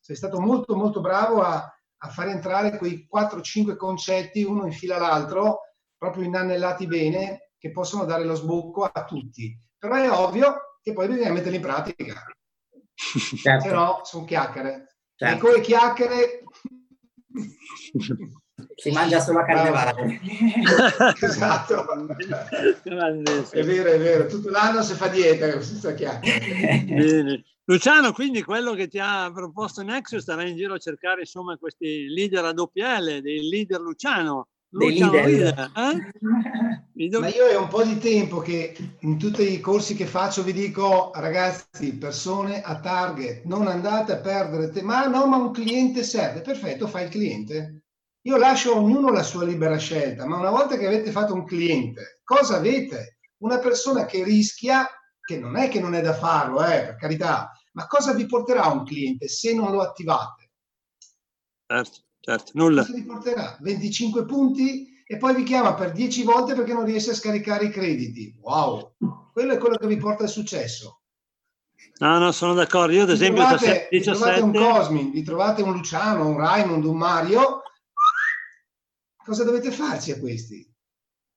[0.00, 1.56] Sei stato molto molto bravo a,
[1.98, 5.60] a far entrare quei 4-5 concetti uno in fila all'altro
[5.98, 9.54] proprio inanellati bene che possono dare lo sbocco a tutti.
[9.78, 12.24] Però è ovvio che poi bisogna metterli in pratica.
[12.94, 13.68] Certo.
[13.68, 14.96] Se no, sono chiacchiere.
[15.14, 15.36] Certo.
[15.36, 16.42] E con le chiacchiere...
[18.76, 20.20] Si mangia solo a carnevale.
[21.20, 21.86] esatto.
[23.50, 24.26] è vero, è vero.
[24.26, 26.84] Tutto l'anno si fa dieta senza chiacchiere.
[26.84, 27.44] Bene.
[27.64, 32.08] Luciano, quindi quello che ti ha proposto Nexus starà in giro a cercare insomma questi
[32.08, 35.70] leader a doppia L, dei leader Luciano dei leader.
[35.76, 37.18] Eh?
[37.18, 40.52] Ma io è un po' di tempo che in tutti i corsi che faccio vi
[40.52, 44.88] dico ragazzi, persone a target, non andate a perdere tempo.
[44.88, 46.40] Ma no, ma un cliente serve.
[46.40, 47.82] Perfetto, fai il cliente.
[48.26, 51.44] Io lascio a ognuno la sua libera scelta, ma una volta che avete fatto un
[51.44, 53.18] cliente, cosa avete?
[53.38, 54.88] Una persona che rischia,
[55.20, 58.66] che non è che non è da farlo, eh, per carità, ma cosa vi porterà
[58.68, 60.50] un cliente se non lo attivate?
[61.66, 62.04] Certo.
[62.24, 62.80] Certo, nulla.
[62.80, 63.58] Cosa vi porterà?
[63.60, 67.70] 25 punti e poi vi chiama per 10 volte perché non riesce a scaricare i
[67.70, 68.34] crediti.
[68.40, 68.94] Wow,
[69.30, 71.02] quello è quello che vi porta al successo.
[71.98, 72.94] No, no, sono d'accordo.
[72.94, 73.90] Io ad esempio vi trovate, 17...
[73.90, 77.62] vi trovate un Cosmin, vi trovate un Luciano, un Raimond, un Mario.
[79.24, 80.70] Cosa dovete farci a questi?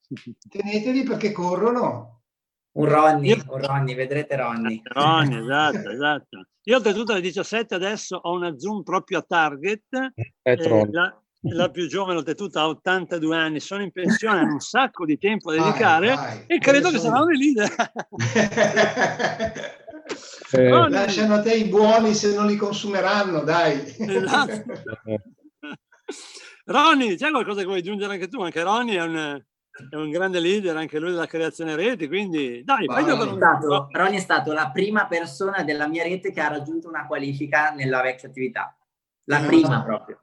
[0.50, 2.24] Teneteli perché corrono.
[2.78, 3.44] Un Ronny, Io...
[3.48, 4.82] un Ronny, vedrete Ronny.
[4.94, 6.48] Ronny, esatto, esatto.
[6.64, 9.84] Io oltretutto alle 17 adesso ho una Zoom proprio a target.
[10.44, 11.18] Eh, la,
[11.54, 15.54] la, più giovane oltretutto ha 82 anni, sono in pensione, hanno un sacco di tempo
[15.54, 16.44] da dedicare vai, vai.
[16.46, 17.74] e credo che saranno i leader.
[20.52, 20.70] eh.
[20.70, 23.96] no, Lasciano a te i buoni se non li consumeranno, dai.
[23.98, 24.64] Esatto.
[26.66, 28.42] Ronny, c'è qualcosa che vuoi aggiungere anche tu?
[28.42, 29.42] Anche Ronny è un,
[29.90, 33.88] è un grande leader anche lui della creazione reti, quindi dai, fai Ronny, è stato,
[33.92, 38.02] Ronny è stato la prima persona della mia rete che ha raggiunto una qualifica nella
[38.02, 38.76] vecchia attività.
[39.30, 40.22] La prima proprio.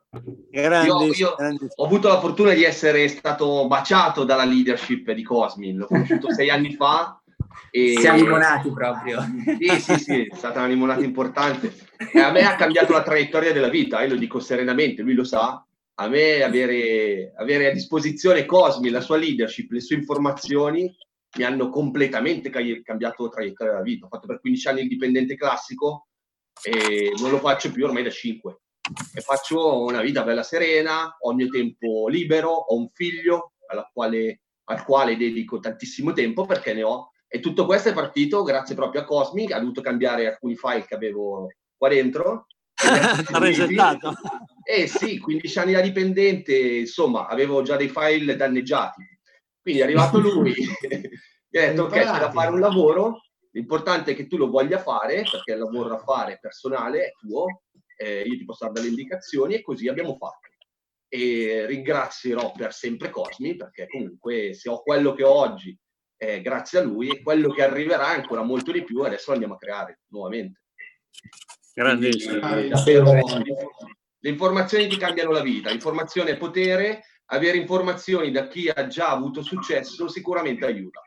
[0.53, 1.37] Io, io
[1.75, 6.49] ho avuto la fortuna di essere stato baciato dalla leadership di Cosmin, l'ho conosciuto sei
[6.49, 7.21] anni fa.
[7.71, 7.99] E...
[7.99, 9.21] Siamo limonati proprio.
[9.21, 11.75] Sì, sì, sì, è stata una limonata importante.
[12.13, 15.25] E a me ha cambiato la traiettoria della vita, e lo dico serenamente, lui lo
[15.25, 15.63] sa,
[15.97, 20.93] a me avere, avere, a disposizione Cosmi, la sua leadership, le sue informazioni
[21.37, 24.07] mi hanno completamente cambiato traiettoria della vita.
[24.07, 26.09] Ho fatto per 15 anni il dipendente classico
[26.63, 28.61] e non lo faccio più ormai da 5.
[29.15, 33.53] E faccio una vita bella serena, ho il mio tempo libero, ho un figlio
[33.93, 37.11] quale, al quale dedico tantissimo tempo perché ne ho.
[37.27, 40.85] E tutto questo è partito grazie proprio a Cosmi, che ha dovuto cambiare alcuni file
[40.87, 42.47] che avevo qua dentro
[43.33, 44.15] ha resettato.
[44.67, 49.03] Eh sì, 15 anni da dipendente, insomma, avevo già dei file danneggiati.
[49.61, 50.55] Quindi è arrivato lui,
[51.51, 54.79] mi ha detto ok, c'è da fare un lavoro, l'importante è che tu lo voglia
[54.79, 57.63] fare, perché il lavoro da fare personale è tuo,
[57.97, 60.49] eh, io ti posso dare delle indicazioni e così abbiamo fatto.
[61.09, 65.79] E ringrazierò per sempre Cosmi, perché comunque se ho quello che ho oggi,
[66.17, 69.55] eh, grazie a lui, e quello che arriverà ancora molto di più, adesso lo andiamo
[69.55, 70.63] a creare nuovamente.
[71.73, 72.41] Grandissimo.
[74.25, 79.11] Le informazioni ti cambiano la vita, informazione è potere, avere informazioni da chi ha già
[79.11, 81.03] avuto successo sicuramente aiuta.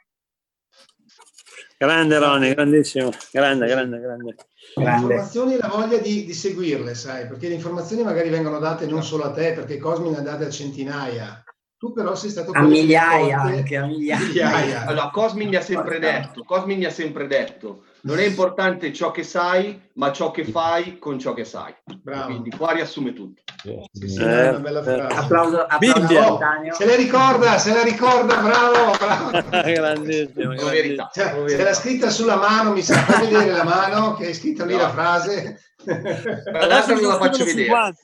[1.80, 4.36] Grande Ronny, grandissimo, grande, grande, grande.
[4.76, 8.86] Le informazioni e la voglia di, di, seguirle, sai, perché le informazioni magari vengono date
[8.86, 11.43] non solo a te, perché Cosmi ne ha date a centinaia.
[11.80, 12.51] Tu però sei stato...
[12.53, 14.25] A migliaia anche, a migliaia.
[14.25, 14.86] migliaia.
[14.88, 19.11] Allora, Cosmi mi ha sempre detto, Cosmi mi ha sempre detto, non è importante ciò
[19.11, 21.75] che sai, ma ciò che fai con ciò che sai.
[22.01, 22.25] Bravo.
[22.25, 23.43] Quindi qua riassume tutto.
[23.91, 25.15] Sì, sì, eh, una bella frase.
[25.19, 26.39] Applauso, applauso
[26.71, 29.30] se la ricorda, se la ricorda, bravo, bravo.
[29.61, 30.32] grandissimo.
[30.34, 30.69] grandissimo.
[30.71, 31.09] Verità.
[31.13, 34.65] Cioè, se l'ha scritta sulla mano, mi sa far vedere la mano che è scritta
[34.65, 34.82] lì no.
[34.82, 35.61] la frase.
[35.86, 37.95] Adesso me la faccio vedere.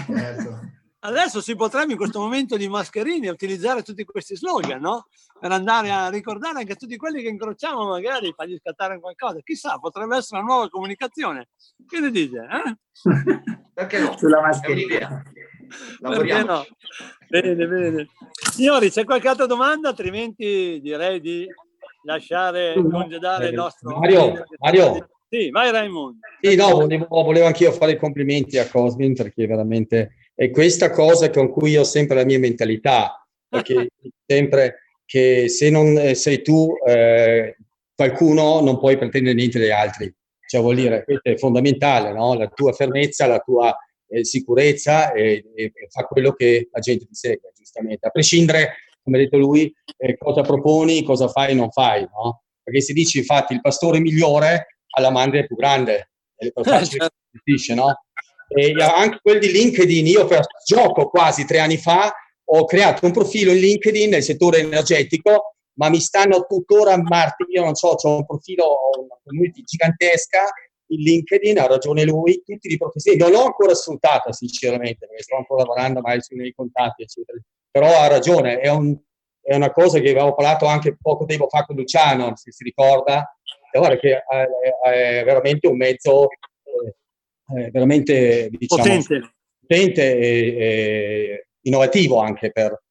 [0.05, 0.73] certo.
[1.05, 5.05] Adesso si potrebbe in questo momento di mascherine utilizzare tutti questi slogan, no?
[5.39, 9.39] Per andare a ricordare anche tutti quelli che incrociamo, magari fargli scattare qualcosa.
[9.43, 11.49] Chissà, potrebbe essere una nuova comunicazione.
[11.87, 12.37] Che ne dice?
[12.39, 12.75] Eh?
[13.73, 14.17] Perché no?
[14.17, 15.23] Sulla mascherina.
[16.01, 16.65] Perché no?
[17.29, 18.07] Bene, bene.
[18.51, 19.89] Signori, c'è qualche altra domanda?
[19.89, 21.45] Altrimenti direi di
[22.03, 23.99] lasciare congedare il nostro...
[23.99, 25.09] Mario, Mario.
[25.29, 26.19] Sì, vai Raimondo.
[26.41, 31.29] Sì, no, volevo, volevo anch'io fare i complimenti a Cosmin perché veramente è questa cosa
[31.29, 33.87] con cui ho sempre la mia mentalità, perché
[34.27, 37.55] sempre che se non eh, sei tu eh,
[37.95, 40.13] qualcuno non puoi pretendere niente dagli altri.
[40.47, 42.35] Cioè vuol dire, questo è fondamentale, no?
[42.35, 43.75] la tua fermezza, la tua
[44.07, 48.05] eh, sicurezza e, e, e, fa quello che la gente ti segue, giustamente.
[48.05, 52.43] A prescindere, come ha detto lui, eh, cosa proponi, cosa fai e non fai, no?
[52.61, 56.97] Perché se dici infatti il pastore migliore alla mandria è più grande, e per farci
[56.97, 57.73] certo.
[57.73, 58.04] no?
[58.57, 62.13] E anche quel di LinkedIn, io per gioco quasi tre anni fa.
[62.49, 67.63] Ho creato un profilo in LinkedIn nel settore energetico, ma mi stanno tuttora martiri, io
[67.63, 70.43] non so, ho un profilo, una community gigantesca
[70.87, 75.35] in LinkedIn, ha ragione lui, tutti di professionisti, non l'ho ancora sfruttata sinceramente, perché sto
[75.35, 77.37] ancora lavorando magari sui miei contatti, eccetera,
[77.69, 78.95] però ha ragione, è, un,
[79.41, 83.35] è una cosa che avevo parlato anche poco tempo fa con Luciano, se si ricorda,
[83.71, 86.27] guarda che è, è veramente un mezzo
[87.53, 92.81] eh, veramente diciamo, potente, potente e, e, innovativo anche per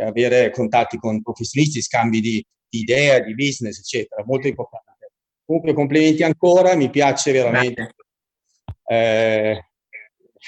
[0.00, 5.12] avere contatti con professionisti, scambi di, di idee, di business, eccetera, molto importante.
[5.44, 7.94] Comunque complimenti ancora, mi piace veramente.
[8.86, 9.64] Eh,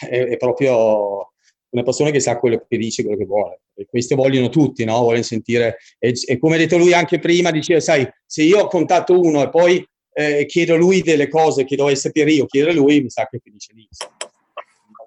[0.08, 1.32] è, è, proprio
[1.70, 3.60] una persona che sa quello che dice, quello che vuole.
[3.74, 5.00] E questo vogliono tutti, no?
[5.00, 5.76] Vogliono sentire.
[5.98, 9.50] E, e, come ha detto lui anche prima, diceva, sai, se io contatto uno e
[9.50, 9.86] poi
[10.18, 13.28] eh, chiedo a lui delle cose che dovrei sapere io, chiedo a lui, mi sa
[13.30, 13.86] che finisce lì.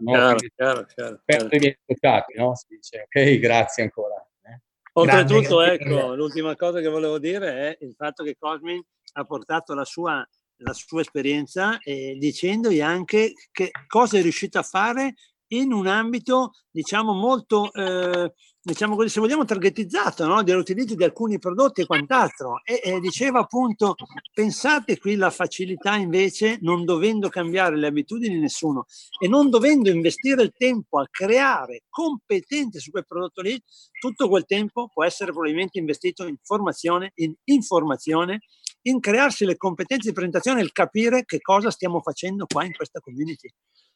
[0.01, 0.11] No?
[0.11, 2.55] Chiaro, chiaro, chiaro, per i miei toccati, no?
[2.55, 4.23] Si dice, ok, grazie ancora.
[4.43, 4.61] Eh.
[4.93, 8.79] Oltretutto, ecco, l'ultima cosa che volevo dire è il fatto che Cosmin
[9.13, 10.25] ha portato la sua,
[10.57, 15.15] la sua esperienza eh, dicendogli anche che cosa è riuscito a fare
[15.47, 18.31] in un ambito, diciamo, molto eh,
[18.69, 20.43] diciamo così, se vogliamo, targetizzato no?
[20.43, 22.61] dell'utilizzo di alcuni prodotti e quant'altro.
[22.63, 23.95] E, e, diceva appunto,
[24.33, 28.85] pensate qui la facilità invece, non dovendo cambiare le abitudini di nessuno
[29.19, 33.61] e non dovendo investire il tempo a creare competenze su quel prodotto lì,
[33.99, 38.41] tutto quel tempo può essere probabilmente investito in formazione, in informazione,
[38.83, 42.99] in crearsi le competenze di presentazione e capire che cosa stiamo facendo qua in questa
[42.99, 43.49] community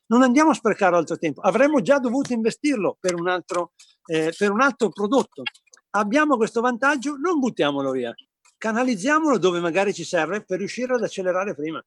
[0.08, 3.72] non andiamo a sprecare altro tempo, avremmo già dovuto investirlo per un altro,
[4.06, 5.44] eh, per un altro prodotto.
[5.92, 8.14] Abbiamo questo vantaggio, non buttiamolo via,
[8.58, 11.84] canalizziamolo dove magari ci serve per riuscire ad accelerare prima.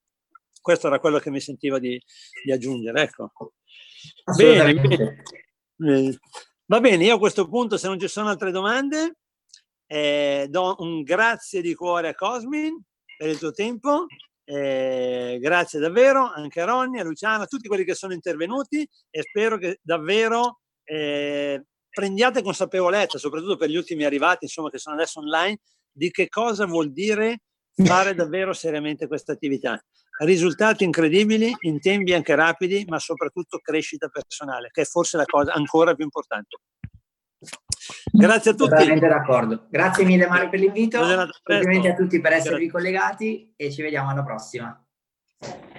[0.61, 2.01] Questo era quello che mi sentiva di,
[2.45, 3.03] di aggiungere.
[3.03, 3.33] Ecco.
[4.37, 5.25] Bene.
[5.79, 6.19] Eh,
[6.67, 9.17] va bene, io a questo punto, se non ci sono altre domande,
[9.87, 12.81] eh, do un grazie di cuore a Cosmin
[13.17, 14.07] per il tuo tempo
[14.49, 19.23] eh, grazie davvero anche a Ronny, a Luciano, a tutti quelli che sono intervenuti e
[19.23, 21.65] spero che davvero eh,
[21.97, 26.67] prendiate consapevolezza, soprattutto per gli ultimi arrivati, insomma, che sono adesso online, di che cosa
[26.67, 27.41] vuol dire
[27.75, 29.83] fare davvero seriamente questa attività.
[30.19, 35.55] Risultati incredibili in tempi anche rapidi, ma soprattutto crescita personale, che è forse la cosa
[35.55, 36.59] ancora più importante.
[38.13, 38.71] Grazie a tutti.
[38.71, 39.67] Totalmente d'accordo.
[39.71, 41.01] Grazie mille Mario per l'invito.
[41.43, 42.71] Complimenti a tutti per esservi Grazie.
[42.73, 44.87] collegati e ci vediamo alla prossima.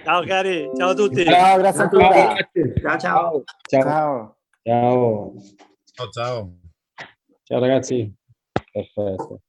[0.02, 1.24] Ciao cari, ciao a tutti.
[1.24, 2.80] Ciao, grazie a tutti.
[2.80, 3.42] Ciao ciao.
[3.68, 3.82] Ciao.
[3.82, 4.36] Ciao.
[4.62, 5.66] Ciao.
[5.98, 6.58] Ciao, ciao.
[7.42, 8.14] Ciao ragazzi.
[8.72, 9.42] Perfetto.